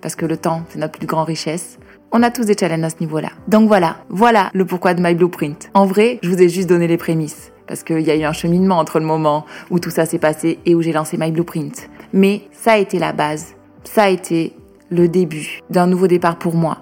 parce 0.00 0.16
que 0.16 0.26
le 0.26 0.36
temps, 0.36 0.62
c'est 0.68 0.78
notre 0.78 0.98
plus 0.98 1.06
grande 1.06 1.26
richesse, 1.26 1.78
on 2.10 2.22
a 2.22 2.30
tous 2.30 2.44
des 2.46 2.56
challenges 2.58 2.84
à 2.84 2.90
ce 2.90 3.00
niveau-là. 3.00 3.30
Donc 3.48 3.68
voilà, 3.68 3.96
voilà 4.08 4.50
le 4.54 4.64
pourquoi 4.64 4.94
de 4.94 5.02
My 5.02 5.14
Blueprint. 5.14 5.70
En 5.74 5.86
vrai, 5.86 6.18
je 6.22 6.30
vous 6.30 6.40
ai 6.40 6.48
juste 6.48 6.68
donné 6.68 6.86
les 6.86 6.96
prémices, 6.96 7.52
parce 7.66 7.82
qu'il 7.82 8.00
y 8.00 8.10
a 8.10 8.16
eu 8.16 8.24
un 8.24 8.32
cheminement 8.32 8.78
entre 8.78 8.98
le 8.98 9.04
moment 9.04 9.44
où 9.70 9.78
tout 9.78 9.90
ça 9.90 10.06
s'est 10.06 10.18
passé 10.18 10.58
et 10.64 10.74
où 10.74 10.82
j'ai 10.82 10.92
lancé 10.92 11.18
My 11.18 11.30
Blueprint. 11.30 11.90
Mais 12.12 12.42
ça 12.52 12.72
a 12.72 12.78
été 12.78 12.98
la 12.98 13.12
base, 13.12 13.54
ça 13.84 14.04
a 14.04 14.08
été 14.08 14.54
le 14.90 15.08
début 15.08 15.60
d'un 15.68 15.86
nouveau 15.86 16.06
départ 16.06 16.38
pour 16.38 16.54
moi. 16.54 16.78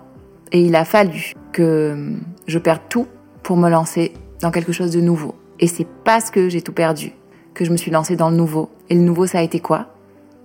Et 0.52 0.60
il 0.60 0.76
a 0.76 0.84
fallu 0.84 1.32
que 1.52 2.12
je 2.46 2.58
perde 2.58 2.82
tout 2.88 3.08
pour 3.42 3.56
me 3.56 3.68
lancer 3.68 4.12
dans 4.40 4.52
quelque 4.52 4.72
chose 4.72 4.92
de 4.92 5.00
nouveau. 5.00 5.34
Et 5.58 5.66
c'est 5.66 5.86
parce 6.04 6.30
que 6.30 6.48
j'ai 6.48 6.62
tout 6.62 6.72
perdu 6.72 7.12
que 7.52 7.64
je 7.64 7.72
me 7.72 7.76
suis 7.76 7.90
lancée 7.90 8.14
dans 8.14 8.30
le 8.30 8.36
nouveau. 8.36 8.70
Et 8.90 8.94
le 8.94 9.00
nouveau, 9.00 9.26
ça 9.26 9.38
a 9.38 9.42
été 9.42 9.58
quoi? 9.58 9.88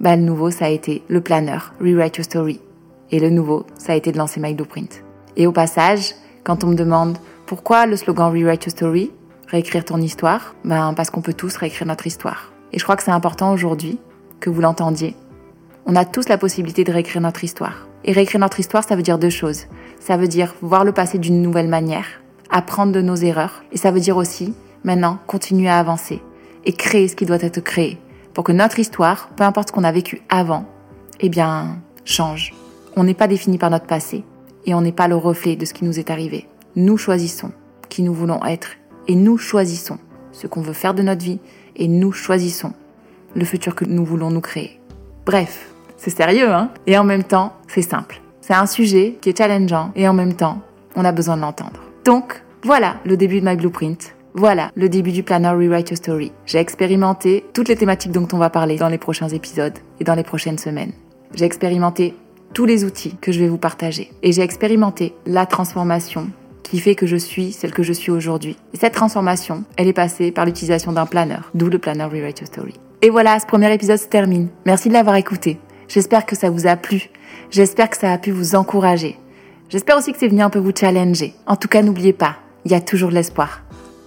Bah, 0.01 0.15
Le 0.15 0.23
nouveau, 0.23 0.51
ça 0.51 0.65
a 0.65 0.69
été 0.69 1.03
le 1.07 1.21
planeur, 1.21 1.73
Rewrite 1.79 2.17
Your 2.17 2.25
Story. 2.25 2.59
Et 3.11 3.19
le 3.19 3.29
nouveau, 3.29 3.65
ça 3.77 3.93
a 3.93 3.95
été 3.95 4.11
de 4.11 4.17
lancer 4.17 4.39
My 4.41 4.53
Blueprint. 4.53 5.03
Et 5.37 5.47
au 5.47 5.51
passage, 5.51 6.15
quand 6.43 6.63
on 6.63 6.67
me 6.67 6.75
demande 6.75 7.17
pourquoi 7.45 7.85
le 7.85 7.95
slogan 7.95 8.31
Rewrite 8.31 8.65
Your 8.65 8.71
Story, 8.71 9.11
réécrire 9.47 9.85
ton 9.85 9.97
histoire, 9.97 10.55
ben 10.65 10.93
parce 10.93 11.09
qu'on 11.09 11.21
peut 11.21 11.33
tous 11.33 11.55
réécrire 11.55 11.87
notre 11.87 12.07
histoire. 12.07 12.51
Et 12.73 12.79
je 12.79 12.83
crois 12.83 12.95
que 12.95 13.03
c'est 13.03 13.11
important 13.11 13.53
aujourd'hui 13.53 13.99
que 14.39 14.49
vous 14.49 14.61
l'entendiez. 14.61 15.15
On 15.85 15.95
a 15.95 16.05
tous 16.05 16.29
la 16.29 16.37
possibilité 16.37 16.83
de 16.83 16.91
réécrire 16.91 17.21
notre 17.21 17.43
histoire. 17.43 17.87
Et 18.03 18.13
réécrire 18.13 18.39
notre 18.39 18.59
histoire, 18.59 18.83
ça 18.83 18.95
veut 18.95 19.03
dire 19.03 19.19
deux 19.19 19.29
choses. 19.29 19.65
Ça 19.99 20.17
veut 20.17 20.27
dire 20.27 20.55
voir 20.61 20.83
le 20.83 20.93
passé 20.93 21.19
d'une 21.19 21.41
nouvelle 21.41 21.67
manière, 21.67 22.07
apprendre 22.49 22.91
de 22.91 23.01
nos 23.01 23.15
erreurs, 23.15 23.63
et 23.71 23.77
ça 23.77 23.91
veut 23.91 23.99
dire 23.99 24.17
aussi, 24.17 24.55
maintenant, 24.83 25.19
continuer 25.27 25.69
à 25.69 25.77
avancer 25.77 26.21
et 26.65 26.73
créer 26.73 27.07
ce 27.07 27.15
qui 27.15 27.25
doit 27.25 27.41
être 27.41 27.59
créé 27.59 27.99
pour 28.33 28.43
que 28.43 28.51
notre 28.51 28.79
histoire, 28.79 29.29
peu 29.35 29.43
importe 29.43 29.69
ce 29.69 29.73
qu'on 29.73 29.83
a 29.83 29.91
vécu 29.91 30.21
avant, 30.29 30.65
eh 31.19 31.29
bien, 31.29 31.77
change. 32.05 32.53
On 32.95 33.03
n'est 33.03 33.13
pas 33.13 33.27
défini 33.27 33.57
par 33.57 33.69
notre 33.69 33.85
passé 33.85 34.23
et 34.65 34.73
on 34.73 34.81
n'est 34.81 34.91
pas 34.91 35.07
le 35.07 35.15
reflet 35.15 35.55
de 35.55 35.65
ce 35.65 35.73
qui 35.73 35.85
nous 35.85 35.99
est 35.99 36.09
arrivé. 36.09 36.47
Nous 36.75 36.97
choisissons 36.97 37.51
qui 37.89 38.03
nous 38.03 38.13
voulons 38.13 38.43
être 38.45 38.71
et 39.07 39.15
nous 39.15 39.37
choisissons 39.37 39.97
ce 40.31 40.47
qu'on 40.47 40.61
veut 40.61 40.73
faire 40.73 40.93
de 40.93 41.03
notre 41.03 41.23
vie 41.23 41.39
et 41.75 41.87
nous 41.87 42.11
choisissons 42.11 42.73
le 43.35 43.45
futur 43.45 43.75
que 43.75 43.85
nous 43.85 44.05
voulons 44.05 44.29
nous 44.29 44.41
créer. 44.41 44.79
Bref, 45.25 45.73
c'est 45.97 46.09
sérieux, 46.09 46.51
hein? 46.51 46.69
Et 46.87 46.97
en 46.97 47.03
même 47.03 47.23
temps, 47.23 47.53
c'est 47.67 47.81
simple. 47.81 48.21
C'est 48.41 48.53
un 48.53 48.65
sujet 48.65 49.17
qui 49.21 49.29
est 49.29 49.37
challengeant 49.37 49.91
et 49.95 50.07
en 50.07 50.13
même 50.13 50.33
temps, 50.33 50.61
on 50.95 51.05
a 51.05 51.11
besoin 51.11 51.37
de 51.37 51.41
l'entendre. 51.41 51.79
Donc, 52.05 52.43
voilà 52.63 52.95
le 53.05 53.17
début 53.17 53.39
de 53.39 53.45
My 53.45 53.55
Blueprint. 53.55 54.15
Voilà 54.33 54.71
le 54.75 54.87
début 54.87 55.11
du 55.11 55.23
planner 55.23 55.49
Rewrite 55.49 55.89
Your 55.89 55.97
Story. 55.97 56.31
J'ai 56.45 56.59
expérimenté 56.59 57.43
toutes 57.53 57.67
les 57.67 57.75
thématiques 57.75 58.13
dont 58.13 58.27
on 58.31 58.37
va 58.37 58.49
parler 58.49 58.77
dans 58.77 58.87
les 58.87 58.97
prochains 58.97 59.27
épisodes 59.27 59.77
et 59.99 60.05
dans 60.05 60.15
les 60.15 60.23
prochaines 60.23 60.57
semaines. 60.57 60.93
J'ai 61.35 61.43
expérimenté 61.43 62.15
tous 62.53 62.65
les 62.65 62.85
outils 62.85 63.17
que 63.19 63.33
je 63.33 63.39
vais 63.41 63.49
vous 63.49 63.57
partager. 63.57 64.09
Et 64.23 64.31
j'ai 64.31 64.41
expérimenté 64.41 65.13
la 65.25 65.45
transformation 65.45 66.29
qui 66.63 66.79
fait 66.79 66.95
que 66.95 67.07
je 67.07 67.17
suis 67.17 67.51
celle 67.51 67.73
que 67.73 67.83
je 67.83 67.91
suis 67.91 68.11
aujourd'hui. 68.11 68.55
Et 68.73 68.77
cette 68.77 68.93
transformation, 68.93 69.65
elle 69.75 69.89
est 69.89 69.93
passée 69.93 70.31
par 70.31 70.45
l'utilisation 70.45 70.93
d'un 70.93 71.05
planner, 71.05 71.39
d'où 71.53 71.67
le 71.67 71.79
planner 71.79 72.05
Rewrite 72.05 72.39
Your 72.39 72.47
Story. 72.47 72.73
Et 73.01 73.09
voilà, 73.09 73.37
ce 73.37 73.45
premier 73.45 73.73
épisode 73.73 73.97
se 73.97 74.07
termine. 74.07 74.47
Merci 74.65 74.87
de 74.87 74.93
l'avoir 74.93 75.17
écouté. 75.17 75.59
J'espère 75.89 76.25
que 76.25 76.37
ça 76.37 76.49
vous 76.49 76.67
a 76.67 76.77
plu. 76.77 77.09
J'espère 77.49 77.89
que 77.89 77.97
ça 77.97 78.13
a 78.13 78.17
pu 78.17 78.31
vous 78.31 78.55
encourager. 78.55 79.17
J'espère 79.67 79.97
aussi 79.97 80.13
que 80.13 80.19
c'est 80.19 80.29
venu 80.29 80.41
un 80.41 80.49
peu 80.49 80.59
vous 80.59 80.71
challenger. 80.73 81.33
En 81.47 81.57
tout 81.57 81.67
cas, 81.67 81.81
n'oubliez 81.81 82.13
pas, 82.13 82.37
il 82.63 82.71
y 82.71 82.75
a 82.75 82.81
toujours 82.81 83.09
de 83.09 83.15
l'espoir 83.15 83.61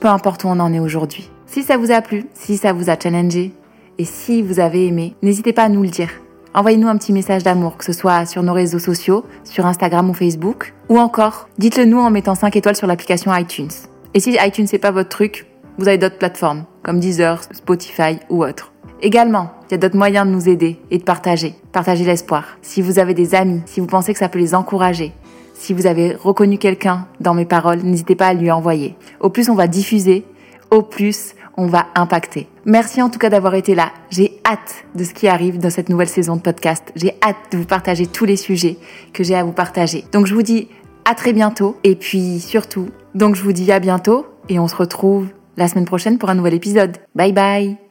peu 0.05 0.11
importe 0.11 0.45
où 0.45 0.49
on 0.49 0.61
en 0.61 0.71
est 0.75 0.81
aujourd'hui. 0.81 1.31
Si 1.47 1.63
ça 1.63 1.79
vous 1.79 1.91
a 1.91 2.03
plu, 2.03 2.27
si 2.35 2.59
ça 2.59 2.75
vous 2.75 2.91
a 2.91 2.99
challengé, 3.01 3.53
et 3.97 4.05
si 4.05 4.43
vous 4.43 4.61
avez 4.61 4.87
aimé, 4.87 5.15
n'hésitez 5.23 5.55
pas 5.55 5.63
à 5.63 5.71
nous 5.71 5.83
le 5.83 5.89
dire. 5.89 6.11
Envoyez-nous 6.53 6.89
un 6.89 6.99
petit 6.99 7.15
message 7.15 7.43
d'amour, 7.43 7.79
que 7.79 7.87
ce 7.87 7.95
soit 7.95 8.27
sur 8.27 8.43
nos 8.43 8.53
réseaux 8.53 8.79
sociaux, 8.79 9.25
sur 9.45 9.65
Instagram 9.65 10.11
ou 10.11 10.13
Facebook, 10.13 10.75
ou 10.91 10.99
encore, 10.99 11.49
dites-le 11.57 11.87
nous 11.87 12.01
en 12.01 12.11
mettant 12.11 12.35
5 12.35 12.55
étoiles 12.55 12.77
sur 12.77 12.87
l'application 12.87 13.35
iTunes. 13.35 13.71
Et 14.13 14.21
si 14.21 14.37
iTunes 14.39 14.67
n'est 14.71 14.79
pas 14.79 14.91
votre 14.91 15.09
truc, 15.09 15.47
vous 15.79 15.89
avez 15.89 15.97
d'autres 15.97 16.19
plateformes, 16.19 16.65
comme 16.83 17.01
Deezer, 17.01 17.43
Spotify 17.55 18.19
ou 18.29 18.45
autres. 18.45 18.75
Également, 19.01 19.53
il 19.69 19.73
y 19.73 19.75
a 19.77 19.79
d'autres 19.79 19.97
moyens 19.97 20.27
de 20.27 20.33
nous 20.33 20.51
aider 20.51 20.83
et 20.91 20.99
de 20.99 21.05
partager. 21.05 21.55
Partager 21.73 22.05
l'espoir. 22.05 22.59
Si 22.61 22.83
vous 22.83 22.99
avez 22.99 23.15
des 23.15 23.35
amis, 23.35 23.63
si 23.65 23.81
vous 23.81 23.87
pensez 23.87 24.13
que 24.13 24.19
ça 24.19 24.29
peut 24.29 24.39
les 24.39 24.55
encourager, 24.55 25.15
si 25.55 25.73
vous 25.73 25.87
avez 25.87 26.15
reconnu 26.15 26.59
quelqu'un 26.59 27.07
dans 27.21 27.35
mes 27.35 27.47
paroles, 27.47 27.79
n'hésitez 27.83 28.17
pas 28.17 28.27
à 28.27 28.35
lui 28.35 28.51
envoyer. 28.51 28.97
Au 29.21 29.31
plus 29.31 29.49
on 29.49 29.55
va 29.55 29.67
diffuser, 29.67 30.25
au 30.71 30.83
plus 30.83 31.35
on 31.57 31.67
va 31.67 31.87
impacter. 31.95 32.49
Merci 32.65 33.01
en 33.01 33.09
tout 33.09 33.19
cas 33.19 33.31
d'avoir 33.31 33.55
été 33.55 33.75
là. 33.75 33.93
J'ai 34.11 34.41
hâte 34.45 34.85
de 34.95 35.05
ce 35.05 35.15
qui 35.15 35.29
arrive 35.29 35.59
dans 35.59 35.71
cette 35.71 35.89
nouvelle 35.89 36.09
saison 36.09 36.37
de 36.37 36.41
podcast. 36.41 36.93
J'ai 36.97 37.15
hâte 37.23 37.37
de 37.53 37.59
vous 37.59 37.65
partager 37.65 38.07
tous 38.07 38.25
les 38.25 38.37
sujets 38.37 38.77
que 39.13 39.25
j'ai 39.25 39.37
à 39.37 39.45
vous 39.45 39.53
partager. 39.53 40.05
Donc 40.13 40.27
je 40.27 40.35
vous 40.35 40.43
dis 40.43 40.69
à 41.05 41.15
très 41.15 41.33
bientôt. 41.33 41.77
Et 41.85 41.95
puis 41.95 42.41
surtout, 42.41 42.89
donc 43.15 43.37
je 43.37 43.43
vous 43.43 43.53
dis 43.53 43.71
à 43.71 43.79
bientôt 43.79 44.27
et 44.49 44.59
on 44.59 44.69
se 44.69 44.77
retrouve 44.77 45.29
la 45.57 45.69
semaine 45.69 45.85
prochaine 45.85 46.19
pour 46.19 46.31
un 46.31 46.35
nouvel 46.35 46.55
épisode. 46.55 46.97
Bye 47.15 47.33
bye 47.33 47.84